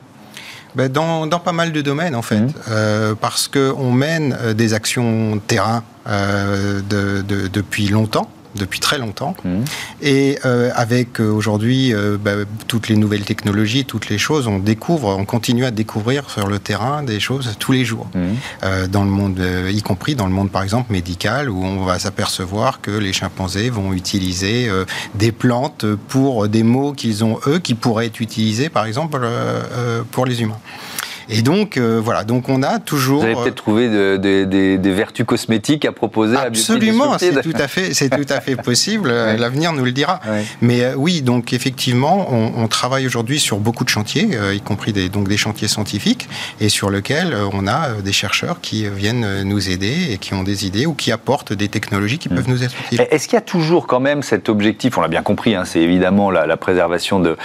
Ben, 0.75 0.91
dans, 0.91 1.27
dans, 1.27 1.41
pas 1.41 1.53
mal 1.53 1.73
de 1.73 1.81
domaines, 1.81 2.15
en 2.15 2.23
fait. 2.23 2.41
Mmh. 2.41 2.53
Euh, 2.71 3.15
parce 3.15 3.49
qu'on 3.49 3.93
mène 3.93 4.37
euh, 4.41 4.55
des 4.55 4.75
actions 4.75 5.41
terrain 5.47 5.83
euh, 6.09 6.81
de, 6.89 7.23
de, 7.23 7.49
depuis 7.49 7.89
longtemps 7.89 8.31
depuis 8.57 8.81
très 8.81 8.99
longtemps. 8.99 9.35
Mmh. 9.45 9.61
Et 10.03 10.39
euh, 10.45 10.71
avec 10.75 11.21
euh, 11.21 11.31
aujourd'hui 11.31 11.93
euh, 11.93 12.17
bah, 12.19 12.33
toutes 12.67 12.89
les 12.89 12.97
nouvelles 12.97 13.25
technologies, 13.25 13.85
toutes 13.85 14.09
les 14.09 14.19
choses, 14.19 14.47
on 14.47 14.59
découvre, 14.59 15.17
on 15.19 15.25
continue 15.25 15.65
à 15.65 15.71
découvrir 15.71 16.31
sur 16.31 16.49
le 16.49 16.59
terrain 16.59 17.03
des 17.03 17.21
choses 17.21 17.57
tous 17.59 17.73
les 17.73 17.85
jours. 17.85 18.09
Mmh. 18.15 18.87
dans 18.89 19.05
le 19.05 19.11
monde, 19.11 19.41
y 19.71 19.83
compris 19.83 20.15
dans 20.15 20.27
le 20.27 20.33
monde 20.33 20.51
par 20.51 20.63
exemple 20.63 20.93
médical, 20.93 21.51
où 21.51 21.65
on 21.65 21.85
va 21.85 21.99
s'apercevoir 21.99 22.81
que 22.81 22.91
les 22.91 23.13
chimpanzés 23.13 23.71
vont 23.71 23.93
utiliser 23.93 24.71
des 25.15 25.33
plantes 25.33 25.85
pour 26.09 26.49
des 26.49 26.63
mots 26.63 26.93
qu'ils 26.93 27.25
ont 27.25 27.39
eux, 27.47 27.59
qui 27.59 27.75
pourraient 27.75 28.07
être 28.07 28.21
utilisés 28.21 28.69
par 28.69 28.87
exemple 28.87 29.21
pour 30.11 30.27
les 30.27 30.43
humains. 30.43 30.59
Et 31.31 31.43
donc, 31.43 31.77
euh, 31.77 32.01
voilà, 32.03 32.25
donc 32.25 32.49
on 32.49 32.63
a 32.63 32.79
toujours. 32.79 33.21
Vous 33.21 33.27
avez 33.27 33.35
peut-être 33.35 33.55
trouvé 33.55 33.89
des 34.19 34.93
vertus 34.93 35.27
cosmétiques 35.27 35.85
à 35.85 35.93
proposer 35.93 36.37
Absolument, 36.37 37.19
c'est 37.19 37.43
tout 37.43 37.53
à 37.55 37.69
fait, 37.69 37.95
c'est 37.95 38.09
tout 38.09 38.27
à 38.29 38.41
fait 38.41 38.57
possible. 38.57 39.09
L'avenir 39.39 39.73
nous 39.73 39.85
le 39.85 39.93
dira. 39.93 40.21
Mais 40.61 40.83
euh, 40.83 40.95
oui, 40.97 41.23
donc 41.23 41.53
effectivement, 41.53 42.29
on, 42.33 42.69
travaille 42.69 43.07
aujourd'hui 43.07 43.41
sur 43.41 43.59
beaucoup 43.59 43.85
de 43.85 43.89
chantiers, 43.89 44.29
euh, 44.35 44.55
y 44.55 44.61
compris 44.61 44.93
des, 44.93 45.09
donc 45.09 45.27
des 45.27 45.39
chantiers 45.39 45.69
scientifiques, 45.69 46.29
et 46.61 46.69
sur 46.69 46.91
lesquels 46.91 47.35
on 47.53 47.67
a 47.67 47.93
des 48.05 48.13
chercheurs 48.13 48.61
qui 48.61 48.87
viennent 48.89 49.43
nous 49.43 49.71
aider 49.71 50.09
et 50.11 50.19
qui 50.19 50.35
ont 50.35 50.43
des 50.43 50.67
idées 50.67 50.85
ou 50.85 50.93
qui 50.93 51.13
apportent 51.13 51.53
des 51.53 51.69
technologies 51.69 52.19
qui 52.19 52.29
hmm. 52.29 52.35
peuvent 52.37 52.49
nous 52.49 52.63
être 52.63 52.75
utiles. 52.87 53.07
Est-ce 53.11 53.27
qu'il 53.27 53.35
y 53.35 53.39
a 53.39 53.43
toujours 53.43 53.87
quand 53.87 54.01
même 54.01 54.23
cet 54.23 54.49
objectif 54.49 54.99
On 54.99 55.01
l'a 55.01 55.09
bien 55.09 55.23
compris, 55.23 55.55
hein, 55.55 55.65
c'est 55.65 55.81
évidemment 55.81 56.31
la, 56.31 56.57
préservation 56.57 57.21
de, 57.21 57.37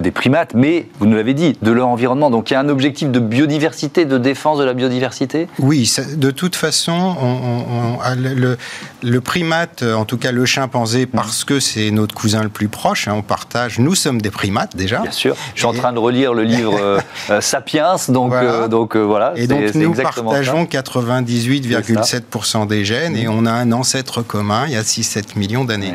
des 0.00 0.10
primates, 0.10 0.54
mais 0.54 0.88
vous 0.98 1.06
nous 1.06 1.16
l'avez 1.16 1.34
dit, 1.34 1.56
de 1.62 1.70
leur 1.70 1.88
environnement. 1.88 2.30
Donc 2.30 2.50
il 2.50 2.54
y 2.54 2.56
a 2.56 2.60
un 2.60 2.68
objectif 2.68 3.10
de 3.10 3.20
biodiversité, 3.32 4.04
de 4.04 4.18
défense 4.18 4.58
de 4.58 4.64
la 4.64 4.74
biodiversité? 4.74 5.48
Oui, 5.58 5.90
de 6.16 6.30
toute 6.30 6.56
façon, 6.56 7.16
on, 7.20 7.98
le, 8.16 8.56
le, 9.02 9.20
primate, 9.20 9.82
en 9.82 10.04
tout 10.04 10.18
cas 10.18 10.32
le 10.32 10.44
chimpanzé, 10.44 11.06
parce 11.06 11.44
que 11.44 11.60
c'est 11.60 11.90
notre 11.90 12.14
cousin 12.14 12.42
le 12.42 12.48
plus 12.48 12.68
proche, 12.68 13.08
hein, 13.08 13.14
on 13.16 13.22
partage, 13.22 13.78
nous 13.78 13.94
sommes 13.94 14.20
des 14.20 14.30
primates 14.30 14.76
déjà. 14.76 15.00
Bien 15.00 15.10
sûr, 15.10 15.36
je 15.54 15.60
suis 15.60 15.66
en 15.66 15.72
train 15.72 15.92
de 15.92 15.98
relire 15.98 16.34
le 16.34 16.42
livre 16.42 16.76
euh, 16.80 17.00
euh, 17.30 17.40
Sapiens, 17.40 17.96
donc 18.08 18.30
voilà. 18.30 18.50
Euh, 18.50 18.68
donc, 18.68 18.96
voilà 18.96 19.32
et 19.36 19.46
donc 19.46 19.74
nous 19.74 19.94
partageons 19.94 20.64
98,7% 20.64 22.66
des 22.66 22.84
gènes 22.84 23.16
et 23.16 23.28
on 23.28 23.46
a 23.46 23.52
un 23.52 23.72
ancêtre 23.72 24.22
commun 24.22 24.64
il 24.66 24.72
y 24.72 24.76
a 24.76 24.82
6-7 24.82 25.38
millions 25.38 25.64
d'années. 25.64 25.94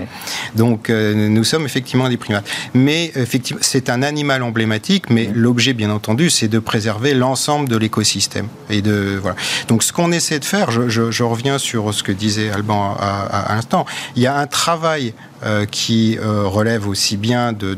Donc 0.56 0.90
nous 0.90 1.44
sommes 1.44 1.66
effectivement 1.66 2.10
des 2.10 2.18
primates. 2.18 2.46
Mais 2.74 3.12
effectivement, 3.16 3.62
c'est 3.64 3.90
un 3.90 4.02
animal 4.02 4.44
emblématique, 4.44 5.10
mais 5.10 5.30
l'objet 5.34 5.74
bien 5.74 5.90
entendu, 5.90 6.30
c'est 6.30 6.48
de 6.48 6.60
préserver 6.60 7.14
l'ensemble 7.14 7.27
l'ensemble 7.28 7.68
de 7.68 7.78
l'écosystème. 7.78 8.48
Et 8.70 8.82
de 8.82 9.20
voilà. 9.22 9.36
Donc 9.68 9.84
ce 9.84 9.92
qu'on 9.92 10.12
essaie 10.12 10.40
de 10.40 10.46
faire, 10.46 10.72
je, 10.72 11.24
reviens 11.24 11.58
sur 11.58 11.94
ce 11.94 12.04
que 12.04 12.12
disait 12.12 12.50
Alban 12.50 12.96
à, 13.00 13.54
l'instant. 13.56 13.86
Il 14.16 14.22
y 14.22 14.28
a 14.28 14.38
un 14.38 14.48
travail 14.48 15.14
euh, 15.44 15.66
qui 15.70 16.18
euh, 16.18 16.48
relève 16.48 16.88
aussi 16.88 17.16
bien 17.16 17.54
de, 17.54 17.78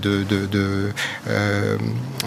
euh, 0.55 1.77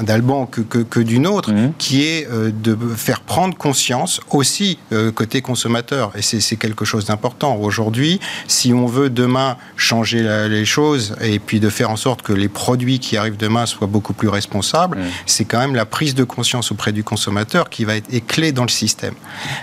d'Alban 0.03 0.45
que, 0.45 0.61
que, 0.61 0.77
que 0.81 1.01
d'une 1.01 1.27
autre, 1.27 1.53
mmh. 1.53 1.73
qui 1.79 2.05
est 2.05 2.29
de 2.31 2.77
faire 2.97 3.21
prendre 3.21 3.57
conscience 3.57 4.21
aussi 4.31 4.79
côté 5.14 5.40
consommateur. 5.40 6.12
Et 6.16 6.21
c'est, 6.21 6.57
quelque 6.57 6.85
chose 6.85 7.07
d'important. 7.07 7.57
Aujourd'hui, 7.57 8.21
si 8.47 8.75
on 8.75 8.85
veut 8.85 9.09
demain 9.09 9.57
changer 9.77 10.23
les 10.51 10.66
choses 10.66 11.16
et 11.23 11.38
puis 11.38 11.61
de 11.61 11.71
faire 11.71 11.90
en 11.90 11.97
sorte 11.97 12.21
que 12.21 12.35
les 12.35 12.49
produits 12.49 12.99
qui 12.99 13.16
arrivent 13.16 13.38
demain 13.38 13.64
soient 13.64 13.87
beaucoup 13.87 14.12
plus 14.12 14.29
responsables, 14.29 14.99
mmh. 14.99 15.05
c'est 15.25 15.45
quand 15.47 15.61
même 15.61 15.75
la 15.75 15.87
prise 15.87 16.14
de 16.14 16.25
conscience 16.25 16.73
auprès 16.73 16.92
du 16.92 17.05
consommateur 17.05 17.71
qui 17.71 17.87
va 17.87 17.97
être 17.97 18.12
est 18.12 18.27
clé 18.27 18.53
dans 18.53 18.64
le 18.64 18.68
système. 18.68 19.14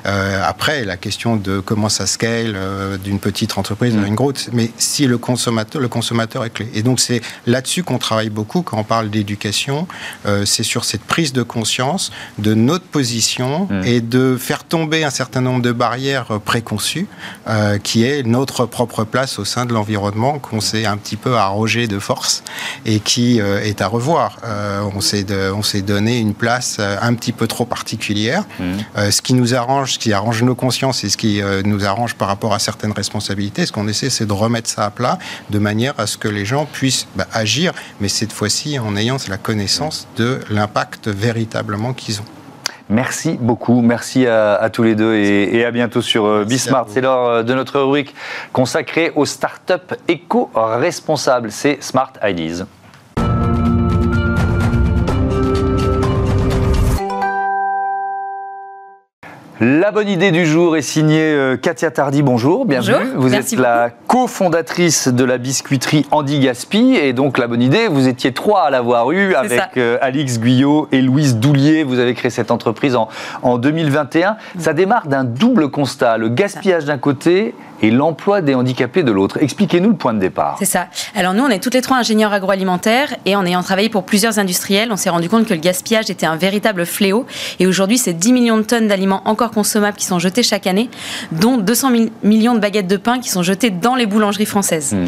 après, 0.04 0.84
la 0.84 0.98
question 0.98 1.36
de 1.36 1.60
comment 1.60 1.90
ça 1.90 2.08
scale 2.08 2.58
d'une 3.04 3.20
petite 3.20 3.58
entreprise 3.60 3.96
à 3.96 4.00
mmh. 4.00 4.06
une 4.06 4.16
grosse, 4.16 4.50
mais 4.52 4.72
si 4.78 5.06
le 5.06 5.20
consommateur 5.20 5.59
le 5.76 5.88
consommateur 5.88 6.46
est 6.46 6.50
clé. 6.50 6.70
Et 6.74 6.84
donc 6.84 7.00
c'est 7.00 7.22
là-dessus 7.46 7.84
qu'on 7.84 7.98
travaille 7.98 8.30
beaucoup 8.30 8.62
quand 8.62 8.78
on 8.78 8.84
parle 8.84 9.10
d'éducation. 9.10 9.88
Euh, 10.26 10.46
c'est 10.46 10.64
sur 10.64 10.86
cette 10.86 11.04
prise 11.04 11.34
de 11.34 11.44
conscience 11.44 12.12
de 12.38 12.54
notre 12.54 12.86
position 12.86 13.68
mmh. 13.70 13.84
et 13.86 14.02
de 14.02 14.38
faire 14.40 14.64
tomber 14.64 15.04
un 15.04 15.10
certain 15.10 15.42
nombre 15.42 15.62
de 15.62 15.72
barrières 15.72 16.32
euh, 16.32 16.40
préconçues, 16.40 17.08
euh, 17.48 17.78
qui 17.78 18.04
est 18.04 18.24
notre 18.24 18.66
propre 18.66 19.04
place 19.04 19.40
au 19.40 19.46
sein 19.46 19.66
de 19.66 19.74
l'environnement 19.74 20.40
qu'on 20.40 20.62
s'est 20.62 20.86
un 20.86 20.98
petit 20.98 21.16
peu 21.16 21.36
arrogé 21.36 21.88
de 21.88 22.00
force 22.00 22.44
et 22.86 23.00
qui 23.00 23.40
est 23.40 23.82
à 23.82 23.88
revoir. 23.88 24.38
on 24.96 25.02
s'est 25.02 25.26
on 25.54 25.64
s'est 25.64 25.82
donné 25.82 26.20
une 26.20 26.34
place 26.34 26.80
un 26.80 27.14
petit 27.14 27.32
peu 27.32 27.48
trop 27.48 27.66
particulière, 27.66 28.44
mmh. 28.60 29.12
ce 29.12 29.22
qui 29.22 29.34
nous 29.34 29.54
arrange, 29.54 29.94
ce 29.94 30.00
qui 30.00 30.14
arrange 30.14 30.44
nos 30.44 30.56
consciences 30.56 31.04
et 31.04 31.10
ce 31.10 31.18
qui 31.18 31.42
nous 31.66 31.86
arrange 31.86 32.16
par 32.16 32.28
rapport 32.28 32.54
à 32.54 32.60
certaines 32.60 32.92
responsabilités. 32.92 33.66
Ce 33.66 33.72
qu'on 33.72 33.88
essaie, 33.88 34.10
c'est 34.10 34.26
de 34.26 34.34
remettre 34.34 34.70
ça 34.70 34.86
à 34.86 34.90
plat, 34.90 35.18
de 35.50 35.60
manière 35.60 35.94
à 35.98 36.08
ce 36.08 36.18
que 36.18 36.28
les 36.28 36.46
gens 36.46 36.66
puissent 36.66 37.08
bah, 37.16 37.28
agir, 37.34 37.74
mais 38.00 38.10
cette 38.10 38.32
fois-ci 38.32 38.80
en 38.80 38.96
ayant 38.96 39.18
la 39.28 39.38
connaissance 39.38 40.08
de 40.18 40.40
l'impact 40.50 41.08
véritablement 41.08 41.94
qu'ils 41.94 42.22
ont. 42.22 42.26
Merci 42.90 43.38
beaucoup, 43.40 43.82
merci 43.82 44.26
à, 44.26 44.68
tous 44.74 44.82
les 44.82 44.96
deux 44.96 45.14
et, 45.14 45.64
à 45.64 45.70
bientôt 45.70 46.02
sur 46.02 46.26
euh, 46.26 46.44
Bismart. 46.44 46.88
C'est 46.90 47.02
l'heure 47.02 47.26
euh, 47.26 47.44
de 47.44 47.54
notre 47.54 47.80
rubrique 47.80 48.16
consacrée 48.52 49.12
aux 49.16 49.28
startups 49.28 49.96
éco-responsables, 50.08 51.52
c'est 51.52 51.84
Smart 51.84 52.14
Ideas. 52.24 52.66
La 59.62 59.92
bonne 59.92 60.08
idée 60.08 60.32
du 60.32 60.46
jour 60.46 60.78
est 60.78 60.82
signée 60.82 61.34
euh, 61.34 61.58
Katia 61.58 61.92
Tardy. 61.92 62.22
Bonjour, 62.22 62.66
bienvenue. 62.66 62.96
Bonjour, 63.14 63.22
vous 63.22 63.36
êtes 63.36 63.52
la 63.58 63.90
cofondatrice 64.08 65.10
de 65.10 65.26
la 65.26 65.38
biscuiterie 65.38 66.06
Andy 66.12 66.40
Gaspi. 66.40 66.96
Et 66.96 67.12
donc, 67.12 67.38
la 67.38 67.48
bonne 67.48 67.62
idée, 67.62 67.90
vous 67.90 68.08
étiez 68.08 68.32
trois 68.32 68.62
à 68.62 68.70
l'avoir 68.70 69.12
eue 69.12 69.36
avec 69.36 69.76
euh, 69.76 69.98
Alix 70.00 70.40
Guyot 70.40 70.88
et 70.94 71.02
Louise 71.02 71.36
Doulier. 71.36 71.84
Vous 71.84 72.00
avez 72.00 72.14
créé 72.14 72.32
cette 72.32 72.52
entreprise 72.52 72.96
en, 72.96 73.10
en 73.42 73.58
2021. 73.58 74.38
Ça 74.58 74.72
démarre 74.72 75.08
d'un 75.08 75.26
double 75.26 75.70
constat 75.70 76.18
le 76.18 76.30
gaspillage 76.30 76.86
d'un 76.86 76.98
côté 76.98 77.54
et 77.82 77.92
l'emploi 77.92 78.42
des 78.42 78.56
handicapés 78.56 79.04
de 79.04 79.12
l'autre. 79.12 79.38
Expliquez-nous 79.42 79.90
le 79.90 79.96
point 79.96 80.14
de 80.14 80.20
départ. 80.20 80.56
C'est 80.60 80.66
ça. 80.66 80.88
Alors 81.16 81.34
nous, 81.34 81.44
on 81.44 81.50
est 81.50 81.60
toutes 81.60 81.74
les 81.74 81.82
trois 81.82 81.98
ingénieurs 81.98 82.34
agroalimentaires 82.34 83.16
et 83.26 83.36
en 83.36 83.46
ayant 83.46 83.64
travaillé 83.64 83.90
pour 83.90 84.04
plusieurs 84.04 84.40
industriels, 84.40 84.92
on 84.92 84.98
s'est 84.98 85.10
rendu 85.10 85.30
compte 85.30 85.46
que 85.46 85.54
le 85.54 85.60
gaspillage 85.60 86.10
était 86.10 86.26
un 86.26 86.36
véritable 86.36 86.86
fléau. 86.86 87.26
Et 87.60 87.68
aujourd'hui, 87.68 87.98
c'est 87.98 88.14
10 88.14 88.34
millions 88.34 88.58
de 88.58 88.64
tonnes 88.64 88.88
d'aliments 88.88 89.22
encore 89.26 89.52
consommables 89.52 89.98
qui 89.98 90.06
sont 90.06 90.20
jetés 90.20 90.44
chaque 90.44 90.68
année, 90.68 90.90
dont 91.32 91.58
200 91.58 91.92
millions 92.24 92.56
de 92.56 92.60
baguettes 92.60 92.88
de 92.88 92.98
pain 92.98 93.20
qui 93.20 93.30
sont 93.30 93.44
jetées 93.44 93.70
dans 93.70 93.96
les 93.96 94.06
boulangeries 94.06 94.46
françaises. 94.46 94.94
Hmm. 94.94 95.06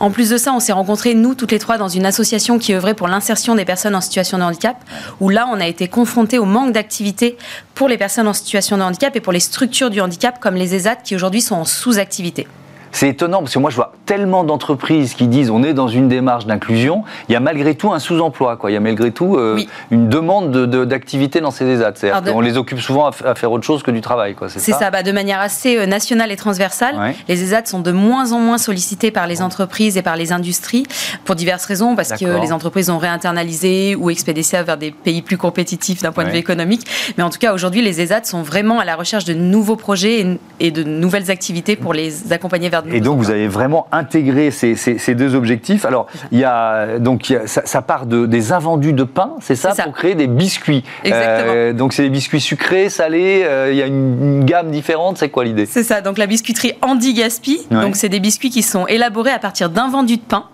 En 0.00 0.10
plus 0.10 0.30
de 0.30 0.38
ça, 0.38 0.54
on 0.54 0.60
s'est 0.60 0.72
rencontrés, 0.72 1.14
nous, 1.14 1.34
toutes 1.34 1.52
les 1.52 1.58
trois, 1.58 1.76
dans 1.76 1.90
une 1.90 2.06
association 2.06 2.58
qui 2.58 2.72
œuvrait 2.72 2.94
pour 2.94 3.06
l'insertion 3.06 3.54
des 3.54 3.66
personnes 3.66 3.94
en 3.94 4.00
situation 4.00 4.38
de 4.38 4.42
handicap, 4.42 4.78
où 5.20 5.28
là, 5.28 5.46
on 5.52 5.60
a 5.60 5.66
été 5.66 5.88
confrontés 5.88 6.38
au 6.38 6.46
manque 6.46 6.72
d'activité 6.72 7.36
pour 7.74 7.86
les 7.86 7.98
personnes 7.98 8.26
en 8.26 8.32
situation 8.32 8.78
de 8.78 8.82
handicap 8.82 9.14
et 9.14 9.20
pour 9.20 9.34
les 9.34 9.40
structures 9.40 9.90
du 9.90 10.00
handicap, 10.00 10.40
comme 10.40 10.54
les 10.54 10.74
ESAT, 10.74 10.96
qui 10.96 11.14
aujourd'hui 11.14 11.42
sont 11.42 11.56
en 11.56 11.66
sous-activité. 11.66 12.48
C'est 12.92 13.08
étonnant 13.08 13.38
parce 13.40 13.54
que 13.54 13.58
moi 13.58 13.70
je 13.70 13.76
vois 13.76 13.92
tellement 14.06 14.44
d'entreprises 14.44 15.14
qui 15.14 15.28
disent 15.28 15.50
on 15.50 15.62
est 15.62 15.74
dans 15.74 15.88
une 15.88 16.08
démarche 16.08 16.46
d'inclusion, 16.46 17.04
il 17.28 17.32
y 17.32 17.36
a 17.36 17.40
malgré 17.40 17.74
tout 17.74 17.92
un 17.92 17.98
sous-emploi, 17.98 18.56
quoi. 18.56 18.70
Il 18.70 18.74
y 18.74 18.76
a 18.76 18.80
malgré 18.80 19.10
tout 19.10 19.36
euh, 19.36 19.60
une 19.90 20.08
demande 20.08 20.66
d'activité 20.86 21.40
dans 21.40 21.50
ces 21.50 21.66
ESAT. 21.66 22.22
On 22.34 22.40
les 22.40 22.56
occupe 22.56 22.80
souvent 22.80 23.06
à, 23.06 23.34
faire 23.34 23.52
autre 23.52 23.64
chose 23.64 23.82
que 23.82 23.90
du 23.90 24.00
travail, 24.00 24.34
quoi. 24.34 24.48
C'est 24.48 24.72
ça, 24.72 24.90
bah, 24.90 25.02
de 25.02 25.12
manière 25.12 25.40
assez 25.40 25.78
euh, 25.78 25.86
nationale 25.86 26.32
et 26.32 26.36
transversale. 26.36 27.14
Les 27.28 27.42
ESAT 27.42 27.66
sont 27.66 27.80
de 27.80 27.92
moins 27.92 28.32
en 28.32 28.38
moins 28.40 28.58
sollicités 28.58 29.10
par 29.10 29.26
les 29.26 29.42
entreprises 29.42 29.96
et 29.96 30.02
par 30.02 30.16
les 30.16 30.32
industries 30.32 30.86
pour 31.24 31.34
diverses 31.34 31.64
raisons, 31.64 31.96
parce 31.96 32.12
que 32.12 32.40
les 32.40 32.52
entreprises 32.52 32.90
ont 32.90 32.98
réinternalisé 32.98 33.94
ou 33.94 34.10
expédié 34.10 34.42
ça 34.42 34.62
vers 34.62 34.76
des 34.76 34.90
pays 34.90 35.22
plus 35.22 35.36
compétitifs 35.36 36.02
d'un 36.02 36.12
point 36.12 36.24
de 36.24 36.30
vue 36.30 36.38
économique. 36.38 36.86
Mais 37.16 37.22
en 37.22 37.30
tout 37.30 37.38
cas, 37.38 37.54
aujourd'hui, 37.54 37.82
les 37.82 38.00
ESAT 38.00 38.24
sont 38.24 38.42
vraiment 38.42 38.80
à 38.80 38.84
la 38.84 38.96
recherche 38.96 39.24
de 39.24 39.34
nouveaux 39.34 39.76
projets 39.76 40.38
et, 40.58 40.70
de 40.70 40.82
nouvelles 40.82 41.30
activités 41.30 41.76
pour 41.76 41.92
les 41.92 42.32
accompagner 42.32 42.68
vers 42.68 42.79
et 42.92 43.00
donc, 43.00 43.18
vous 43.18 43.30
avez 43.30 43.48
vraiment 43.48 43.86
intégré 43.92 44.50
ces, 44.50 44.74
ces, 44.76 45.14
deux 45.14 45.34
objectifs. 45.34 45.84
Alors, 45.84 46.06
il 46.32 46.38
y 46.38 46.44
a, 46.44 46.98
donc, 46.98 47.34
ça, 47.46 47.82
part 47.82 48.06
de, 48.06 48.26
des 48.26 48.52
invendus 48.52 48.92
de 48.92 49.04
pain, 49.04 49.32
c'est 49.40 49.56
ça, 49.56 49.74
pour 49.82 49.92
créer 49.92 50.14
des 50.14 50.26
biscuits. 50.26 50.84
Exactement. 51.04 51.52
Euh, 51.54 51.72
donc, 51.72 51.92
c'est 51.92 52.02
des 52.02 52.10
biscuits 52.10 52.40
sucrés, 52.40 52.88
salés, 52.88 53.42
euh, 53.44 53.70
il 53.72 53.78
y 53.78 53.82
a 53.82 53.86
une, 53.86 54.44
gamme 54.44 54.70
différente. 54.70 55.18
C'est 55.18 55.28
quoi 55.28 55.44
l'idée? 55.44 55.66
C'est 55.66 55.82
ça. 55.82 56.00
Donc, 56.00 56.18
la 56.18 56.26
biscuiterie 56.26 56.72
Andy 56.82 57.14
Gaspi. 57.14 57.66
Donc, 57.70 57.96
c'est 57.96 58.08
des 58.08 58.20
biscuits 58.20 58.50
qui 58.50 58.62
sont 58.62 58.86
élaborés 58.86 59.32
à 59.32 59.38
partir 59.38 59.70
d'invendus 59.70 60.16
de 60.16 60.22
pain. 60.22 60.44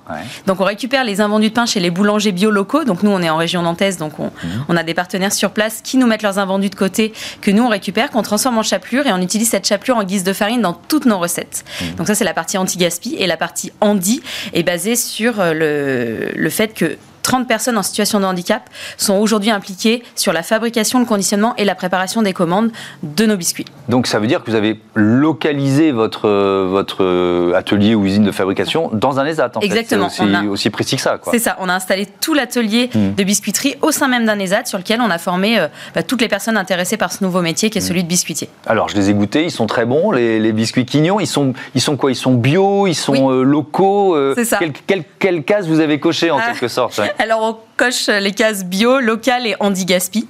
Donc, 0.46 0.60
on 0.60 0.64
récupère 0.64 1.04
les 1.04 1.20
invendus 1.20 1.48
de 1.48 1.54
pain 1.54 1.66
chez 1.66 1.80
les 1.80 1.90
boulangers 1.90 2.32
bio 2.32 2.50
locaux. 2.50 2.84
Donc, 2.84 3.02
nous, 3.02 3.10
on 3.10 3.20
est 3.22 3.30
en 3.30 3.36
région 3.36 3.62
nantaise, 3.62 3.96
donc 3.96 4.18
on, 4.18 4.24
mhm. 4.24 4.64
on 4.68 4.76
a 4.76 4.82
des 4.82 4.94
partenaires 4.94 5.32
sur 5.32 5.50
place 5.50 5.80
qui 5.82 5.96
nous 5.96 6.06
mettent 6.06 6.22
leurs 6.22 6.38
invendus 6.38 6.70
de 6.70 6.74
côté, 6.74 7.12
que 7.40 7.50
nous, 7.50 7.62
on 7.62 7.68
récupère, 7.68 8.10
qu'on 8.10 8.22
transforme 8.22 8.58
en 8.58 8.62
chapelure 8.62 9.06
et 9.06 9.12
on 9.12 9.20
utilise 9.20 9.50
cette 9.50 9.66
chapelure 9.66 9.96
en 9.96 10.04
guise 10.04 10.24
de 10.24 10.32
farine 10.32 10.60
dans 10.60 10.72
toutes 10.72 11.06
nos 11.06 11.18
recettes. 11.18 11.64
Mhm. 11.80 11.94
Donc, 11.96 12.06
ça, 12.06 12.14
c'est 12.16 12.24
la 12.24 12.34
partie 12.34 12.58
anti-gaspi 12.58 13.16
et 13.18 13.26
la 13.26 13.36
partie 13.36 13.72
handi 13.80 14.22
est 14.52 14.62
basée 14.62 14.96
sur 14.96 15.40
euh, 15.40 15.52
le, 15.52 16.32
le 16.34 16.50
fait 16.50 16.74
que 16.74 16.96
30 17.26 17.48
personnes 17.48 17.76
en 17.76 17.82
situation 17.82 18.20
de 18.20 18.24
handicap 18.24 18.70
sont 18.96 19.14
aujourd'hui 19.14 19.50
impliquées 19.50 20.04
sur 20.14 20.32
la 20.32 20.44
fabrication, 20.44 21.00
le 21.00 21.06
conditionnement 21.06 21.54
et 21.56 21.64
la 21.64 21.74
préparation 21.74 22.22
des 22.22 22.32
commandes 22.32 22.70
de 23.02 23.26
nos 23.26 23.36
biscuits. 23.36 23.64
Donc 23.88 24.06
ça 24.06 24.20
veut 24.20 24.28
dire 24.28 24.44
que 24.44 24.50
vous 24.50 24.56
avez 24.56 24.80
localisé 24.94 25.90
votre, 25.90 26.28
votre 26.66 27.52
atelier 27.56 27.96
ou 27.96 28.04
usine 28.04 28.22
de 28.22 28.30
fabrication 28.30 28.90
dans 28.92 29.18
un 29.18 29.26
ESAT. 29.26 29.50
En 29.56 29.60
Exactement. 29.60 30.08
C'est 30.08 30.22
aussi, 30.22 30.46
aussi, 30.46 30.70
précis 30.70 30.94
que 30.94 31.02
ça. 31.02 31.18
C'est 31.32 31.40
ça. 31.40 31.56
On 31.58 31.68
a 31.68 31.74
installé 31.74 32.06
tout 32.20 32.32
l'atelier 32.32 32.90
hmm. 32.94 33.14
de 33.16 33.24
biscuiterie 33.24 33.74
au 33.82 33.90
sein 33.90 34.06
même 34.06 34.24
d'un 34.24 34.38
ESAT 34.38 34.66
sur 34.66 34.78
lequel 34.78 35.00
on 35.00 35.10
a 35.10 35.18
formé 35.18 35.58
euh, 35.58 35.66
bah, 35.96 36.04
toutes 36.04 36.20
les 36.20 36.28
personnes 36.28 36.56
intéressées 36.56 36.96
par 36.96 37.10
ce 37.10 37.24
nouveau 37.24 37.42
métier 37.42 37.70
qui 37.70 37.78
est 37.78 37.80
hmm. 37.80 37.84
celui 37.84 38.04
de 38.04 38.08
biscuitier. 38.08 38.48
Alors 38.66 38.88
je 38.88 38.94
les 38.94 39.10
ai 39.10 39.14
goûtés, 39.14 39.42
ils 39.42 39.50
sont 39.50 39.66
très 39.66 39.84
bons, 39.84 40.12
les, 40.12 40.52
biscuits 40.52 40.86
quignons. 40.86 41.18
Ils 41.18 41.26
sont, 41.26 41.54
ils 41.74 41.80
sont 41.80 41.96
quoi? 41.96 42.12
Ils 42.12 42.16
sont 42.16 42.34
bio, 42.34 42.86
ils 42.86 42.94
sont 42.94 43.32
euh, 43.32 43.42
locaux. 43.42 44.14
Euh, 44.14 44.32
c'est 44.36 44.44
ça. 44.44 44.60
Quelle, 44.86 45.02
quelle, 45.18 45.42
case 45.42 45.66
vous 45.66 45.80
avez 45.80 45.98
coché 45.98 46.30
en 46.30 46.38
ah. 46.38 46.52
quelque 46.52 46.68
sorte 46.68 47.00
Alors, 47.22 47.42
on 47.42 47.56
coche 47.76 48.08
les 48.08 48.32
cases 48.32 48.64
bio, 48.64 49.00
local 49.00 49.46
et 49.46 49.56
anti-gaspi. 49.60 50.26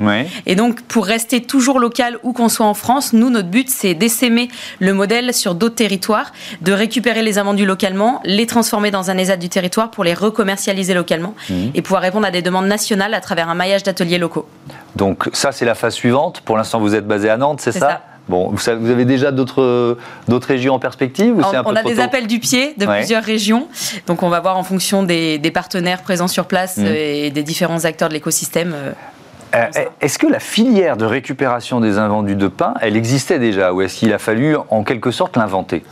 Et 0.47 0.55
donc, 0.55 0.83
pour 0.83 1.07
rester 1.07 1.43
toujours 1.43 1.79
local 1.81 2.19
où 2.23 2.33
qu'on 2.33 2.49
soit 2.49 2.67
en 2.67 2.75
France, 2.75 3.13
nous, 3.13 3.31
notre 3.31 3.49
but, 3.49 3.69
c'est 3.69 3.95
d'essaimer 3.95 4.49
le 4.81 4.93
modèle 4.93 5.33
sur 5.33 5.55
d'autres 5.55 5.75
territoires, 5.75 6.33
de 6.61 6.73
récupérer 6.73 7.23
les 7.23 7.39
invendus 7.39 7.67
localement, 7.67 8.21
les 8.25 8.47
transformer 8.47 8.91
dans 8.91 9.11
un 9.11 9.19
ESAT 9.19 9.37
du 9.37 9.49
territoire 9.49 9.91
pour 9.91 10.05
les 10.05 10.15
recommercialiser 10.15 10.95
localement 10.95 11.35
mhm. 11.51 11.71
et 11.75 11.83
pouvoir 11.83 12.03
répondre 12.03 12.27
à 12.27 12.31
des 12.31 12.43
demandes 12.43 12.67
nationales 12.67 13.15
à 13.15 13.21
travers 13.21 13.49
un 13.49 13.55
maillage 13.55 13.83
d'ateliers 13.83 14.19
locaux. 14.19 14.49
Donc, 14.97 15.29
ça, 15.33 15.53
c'est 15.53 15.65
la 15.65 15.75
phase 15.75 15.95
suivante. 15.95 16.41
Pour 16.41 16.57
l'instant, 16.57 16.81
vous 16.81 16.95
êtes 16.95 17.07
basé 17.07 17.29
à 17.29 17.37
Nantes, 17.37 17.61
c'est 17.61 17.73
ça, 17.73 18.03
Bon, 18.29 18.51
vous, 18.51 18.69
avez 18.69 19.05
déjà 19.05 19.31
d'autres 19.31 19.97
régions 20.29 20.75
en 20.75 20.79
perspective 20.79 21.37
ou 21.37 21.41
On, 21.41 21.55
un 21.55 21.63
peu 21.63 21.71
on 21.71 21.77
a 21.77 21.83
des 21.83 22.01
appels 22.01 22.27
du 22.27 22.41
pied 22.41 22.75
de 22.77 22.87
plusieurs 22.87 23.23
régions, 23.23 23.69
donc 24.07 24.23
on 24.23 24.29
va 24.29 24.41
voir 24.41 24.57
en 24.57 24.65
fonction 24.65 25.03
des, 25.03 25.51
partenaires 25.55 26.03
présents 26.03 26.29
sur 26.29 26.47
place 26.47 26.77
mmh. 26.77 26.87
et 26.87 27.31
des 27.31 27.43
différents 27.43 27.85
acteurs 27.85 28.09
de 28.09 28.15
l'écosystème. 28.15 28.75
Euh, 28.75 28.93
euh, 29.55 29.85
est-ce 30.01 30.19
que 30.19 30.27
la 30.27 30.41
filière 30.41 30.97
de 30.97 31.05
récupération 31.05 31.81
des 31.81 31.99
invendus 31.99 32.35
de 32.35 32.49
pain, 32.49 32.75
elle 32.81 32.97
existait 32.97 33.39
déjà 33.39 33.73
ou 33.73 33.81
est-ce 33.81 33.97
qu'il 33.97 34.13
a 34.13 34.19
fallu 34.19 34.57
en 34.71 34.83
quelque 34.83 35.11
sorte 35.11 35.37
l'inventer? 35.37 35.85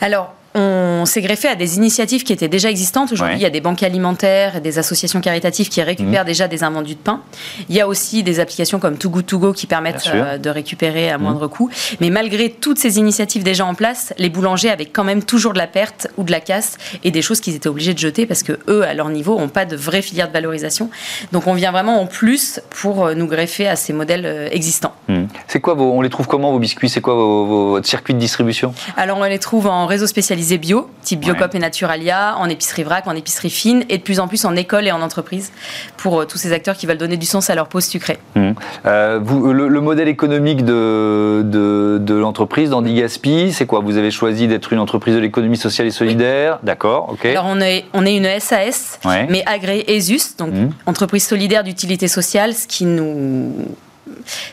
Alors, 0.00 0.34
on 0.54 1.04
s'est 1.06 1.22
greffé 1.22 1.48
à 1.48 1.54
des 1.54 1.76
initiatives 1.76 2.24
qui 2.24 2.32
étaient 2.32 2.48
déjà 2.48 2.70
existantes. 2.70 3.12
Aujourd'hui, 3.12 3.36
il 3.36 3.42
y 3.42 3.46
a 3.46 3.50
des 3.50 3.60
banques 3.60 3.82
alimentaires 3.82 4.56
et 4.56 4.60
des 4.60 4.78
associations 4.78 5.20
caritatives 5.20 5.68
qui 5.68 5.80
récupèrent 5.82 6.24
mmh. 6.24 6.26
déjà 6.26 6.48
des 6.48 6.62
invendus 6.62 6.94
de 6.94 7.00
pain. 7.00 7.20
Il 7.68 7.74
y 7.74 7.80
a 7.80 7.88
aussi 7.88 8.22
des 8.22 8.38
applications 8.38 8.78
comme 8.78 8.98
Too 8.98 9.10
Good 9.10 9.26
To 9.26 9.38
Go 9.38 9.52
qui 9.52 9.66
permettent 9.66 10.10
euh, 10.14 10.38
de 10.38 10.50
récupérer 10.50 11.10
à 11.10 11.16
mmh. 11.16 11.22
moindre 11.22 11.46
coût. 11.46 11.70
Mais 12.00 12.10
malgré 12.10 12.50
toutes 12.50 12.78
ces 12.78 12.98
initiatives 12.98 13.42
déjà 13.42 13.64
en 13.64 13.74
place, 13.74 14.12
les 14.18 14.28
boulangers 14.28 14.70
avaient 14.70 14.86
quand 14.86 15.04
même 15.04 15.22
toujours 15.22 15.54
de 15.54 15.58
la 15.58 15.66
perte 15.66 16.08
ou 16.16 16.24
de 16.24 16.30
la 16.30 16.40
casse 16.40 16.76
et 17.02 17.10
des 17.10 17.22
choses 17.22 17.40
qu'ils 17.40 17.54
étaient 17.54 17.68
obligés 17.68 17.94
de 17.94 17.98
jeter 17.98 18.26
parce 18.26 18.42
que 18.42 18.58
eux, 18.68 18.82
à 18.82 18.94
leur 18.94 19.08
niveau, 19.08 19.38
n'ont 19.38 19.48
pas 19.48 19.64
de 19.64 19.76
vraie 19.76 20.02
filière 20.02 20.28
de 20.28 20.32
valorisation. 20.32 20.90
Donc 21.32 21.46
on 21.46 21.54
vient 21.54 21.72
vraiment 21.72 22.00
en 22.00 22.06
plus 22.06 22.60
pour 22.70 23.06
euh, 23.06 23.14
nous 23.14 23.26
greffer 23.26 23.68
à 23.68 23.76
ces 23.76 23.92
modèles 23.92 24.26
euh, 24.26 24.48
existants. 24.50 24.94
Mmh. 25.08 25.24
C'est 25.48 25.60
quoi 25.60 25.74
vos, 25.74 25.92
on 25.92 26.02
les 26.02 26.10
trouve 26.10 26.26
comment 26.26 26.52
vos 26.52 26.58
biscuits? 26.58 26.90
C'est 26.90 27.00
quoi 27.00 27.14
votre 27.14 27.88
circuit 27.88 28.12
de 28.12 28.18
distribution? 28.18 28.74
Alors 28.96 29.18
on 29.18 29.24
les 29.24 29.38
trouve 29.38 29.66
en 29.66 29.86
réseau 29.86 30.06
spécialisé 30.06 30.41
bio, 30.58 30.88
type 31.02 31.20
Biocop 31.20 31.54
et 31.54 31.58
Naturalia, 31.58 32.36
en 32.38 32.48
épicerie 32.48 32.82
vrac, 32.82 33.06
en 33.06 33.14
épicerie 33.14 33.50
fine, 33.50 33.84
et 33.88 33.98
de 33.98 34.02
plus 34.02 34.20
en 34.20 34.28
plus 34.28 34.44
en 34.44 34.54
école 34.56 34.86
et 34.86 34.92
en 34.92 35.02
entreprise, 35.02 35.52
pour 35.96 36.20
euh, 36.20 36.24
tous 36.24 36.38
ces 36.38 36.52
acteurs 36.52 36.76
qui 36.76 36.86
veulent 36.86 36.98
donner 36.98 37.16
du 37.16 37.26
sens 37.26 37.50
à 37.50 37.54
leur 37.54 37.68
pause 37.68 37.84
sucrée. 37.84 38.18
Mmh. 38.34 38.52
Euh, 38.86 39.20
vous, 39.22 39.52
le, 39.52 39.80
modèle 39.80 40.08
économique 40.08 40.64
de, 40.64 41.42
de, 41.42 42.14
l'entreprise, 42.14 42.70
d'Andy 42.70 42.94
Gaspi, 42.94 43.52
c'est 43.52 43.66
quoi? 43.66 43.80
Vous 43.80 43.96
avez 43.96 44.10
choisi 44.10 44.46
d'être 44.46 44.72
une 44.72 44.78
entreprise 44.78 45.14
de 45.14 45.20
l'économie 45.20 45.56
sociale 45.56 45.86
et 45.86 45.90
solidaire, 45.90 46.58
d'accord, 46.62 47.08
ok. 47.10 47.26
Alors 47.26 47.46
on 47.48 47.60
est, 47.60 47.84
on 47.92 48.06
est 48.06 48.16
une 48.16 48.28
SAS, 48.38 49.00
mais 49.04 49.42
agréée 49.46 49.96
ESUS, 49.96 50.36
donc 50.38 50.52
mmh. 50.52 50.70
entreprise 50.86 51.26
solidaire 51.26 51.64
d'utilité 51.64 52.08
sociale, 52.08 52.54
ce 52.54 52.66
qui 52.66 52.84
nous 52.84 53.52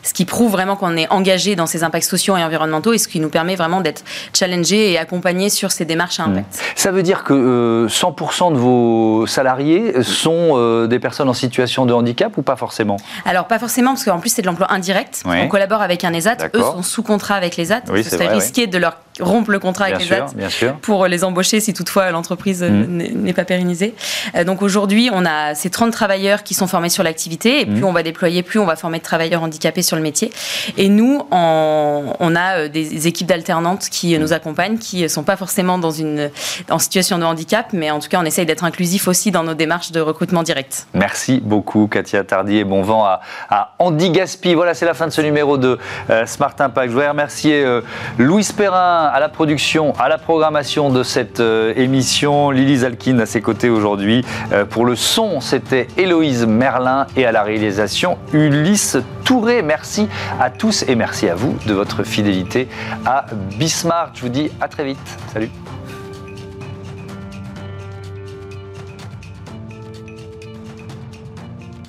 ce 0.03 0.13
qui 0.13 0.25
prouve 0.25 0.51
vraiment 0.51 0.75
qu'on 0.75 0.95
est 0.97 1.09
engagé 1.09 1.55
dans 1.55 1.65
ces 1.65 1.83
impacts 1.83 2.05
sociaux 2.05 2.37
et 2.37 2.43
environnementaux 2.43 2.93
et 2.93 2.97
ce 2.97 3.07
qui 3.07 3.19
nous 3.19 3.29
permet 3.29 3.55
vraiment 3.55 3.81
d'être 3.81 4.03
challengé 4.33 4.91
et 4.91 4.97
accompagné 4.97 5.49
sur 5.49 5.71
ces 5.71 5.85
démarches 5.85 6.19
à 6.19 6.23
impact. 6.23 6.55
Mmh. 6.55 6.63
Ça 6.75 6.91
veut 6.91 7.03
dire 7.03 7.23
que 7.23 7.87
100% 7.89 8.47
euh, 8.47 8.51
de 8.51 8.57
vos 8.57 9.27
salariés 9.27 10.03
sont 10.03 10.51
euh, 10.53 10.87
des 10.87 10.99
personnes 10.99 11.29
en 11.29 11.33
situation 11.33 11.85
de 11.85 11.93
handicap 11.93 12.37
ou 12.37 12.41
pas 12.41 12.55
forcément? 12.55 12.97
Alors 13.25 13.47
pas 13.47 13.59
forcément 13.59 13.91
parce 13.91 14.05
qu'en 14.05 14.19
plus 14.19 14.33
c'est 14.33 14.41
de 14.41 14.47
l'emploi 14.47 14.71
indirect. 14.71 15.23
On 15.25 15.47
collabore 15.47 15.81
avec 15.81 16.03
un 16.03 16.13
ESAT, 16.13 16.37
eux 16.55 16.61
sont 16.61 16.83
sous 16.83 17.03
contrat 17.03 17.35
avec 17.35 17.57
l'ESAT. 17.57 17.81
Oui, 17.91 18.03
ce 18.03 18.11
serait 18.11 18.27
risqué 18.27 18.67
de 18.67 18.77
leur 18.77 18.97
rompre 19.19 19.51
le 19.51 19.59
contrat 19.59 19.85
avec 19.85 19.99
l'ESAT 19.99 20.27
pour 20.81 21.07
les 21.07 21.23
embaucher 21.23 21.59
si 21.59 21.73
toutefois 21.73 22.11
l'entreprise 22.11 22.63
mmh. 22.63 22.85
n'est 22.87 23.33
pas 23.33 23.45
pérennisée. 23.45 23.93
Euh, 24.35 24.43
donc 24.43 24.61
aujourd'hui 24.61 25.09
on 25.11 25.25
a 25.25 25.55
ces 25.55 25.69
30 25.69 25.91
travailleurs 25.91 26.43
qui 26.43 26.53
sont 26.53 26.67
formés 26.67 26.89
sur 26.89 27.03
l'activité 27.03 27.61
et 27.61 27.65
plus 27.65 27.81
mmh. 27.81 27.85
on 27.85 27.91
va 27.91 28.03
déployer, 28.03 28.43
plus 28.43 28.59
on 28.59 28.65
va 28.65 28.75
former 28.75 28.99
de 28.99 29.03
travailleurs 29.03 29.43
handicapés 29.43 29.81
sur 29.81 29.95
le 29.95 30.01
métier. 30.01 30.31
Et 30.77 30.89
nous, 30.89 31.23
on 31.31 32.35
a 32.35 32.57
euh, 32.57 32.67
des 32.67 33.07
équipes 33.07 33.27
d'alternantes 33.27 33.89
qui 33.89 34.15
euh, 34.15 34.19
nous 34.19 34.33
accompagnent, 34.33 34.77
qui 34.77 35.03
ne 35.03 35.07
sont 35.07 35.23
pas 35.23 35.35
forcément 35.35 35.77
dans 35.77 35.91
une 35.91 36.29
en 36.69 36.79
situation 36.79 37.17
de 37.17 37.23
handicap, 37.23 37.67
mais 37.73 37.91
en 37.91 37.99
tout 37.99 38.09
cas, 38.09 38.19
on 38.21 38.25
essaye 38.25 38.45
d'être 38.45 38.63
inclusif 38.63 39.07
aussi 39.07 39.31
dans 39.31 39.43
nos 39.43 39.53
démarches 39.53 39.91
de 39.91 39.99
recrutement 39.99 40.43
direct. 40.43 40.87
Merci 40.93 41.41
beaucoup, 41.43 41.87
Katia 41.87 42.23
Tardy, 42.23 42.57
et 42.57 42.63
bon 42.63 42.81
vent 42.81 43.05
à, 43.05 43.75
Andy 43.79 44.11
Gaspi. 44.11 44.53
Voilà, 44.53 44.73
c'est 44.73 44.85
la 44.85 44.93
fin 44.93 45.07
de 45.07 45.11
ce 45.11 45.21
numéro 45.21 45.57
de 45.57 45.77
Smart 46.25 46.53
Impact. 46.57 46.87
Je 46.87 46.93
voudrais 46.93 47.09
remercier 47.09 47.65
Louis 48.17 48.47
Perrin 48.55 49.08
à 49.09 49.19
la 49.19 49.29
production, 49.29 49.93
à 49.99 50.09
la 50.09 50.17
programmation 50.17 50.89
de 50.89 51.03
cette 51.03 51.41
émission, 51.75 52.51
Lily 52.51 52.77
Zalkin 52.77 53.19
à 53.19 53.25
ses 53.25 53.41
côtés 53.41 53.69
aujourd'hui. 53.69 54.25
pour 54.69 54.85
le 54.85 54.95
son, 54.95 55.41
c'était 55.41 55.87
Héloïse 55.97 56.45
Merlin 56.45 57.07
et 57.15 57.25
à 57.25 57.31
la 57.31 57.43
réalisation, 57.43 58.17
Ulysse 58.33 58.97
Touré. 59.23 59.61
Merci 59.61 60.07
à 60.39 60.49
tous 60.49 60.83
et 60.87 60.95
merci 60.95 61.29
à 61.29 61.35
vous 61.35 61.55
de 61.65 61.73
votre 61.73 62.03
fidélité 62.03 62.67
à 63.05 63.25
Bismarck. 63.57 64.11
Je 64.15 64.21
vous 64.21 64.29
dis 64.29 64.51
à 64.61 64.67
très 64.67 64.83
vite. 64.83 65.19
Salut. 65.33 65.49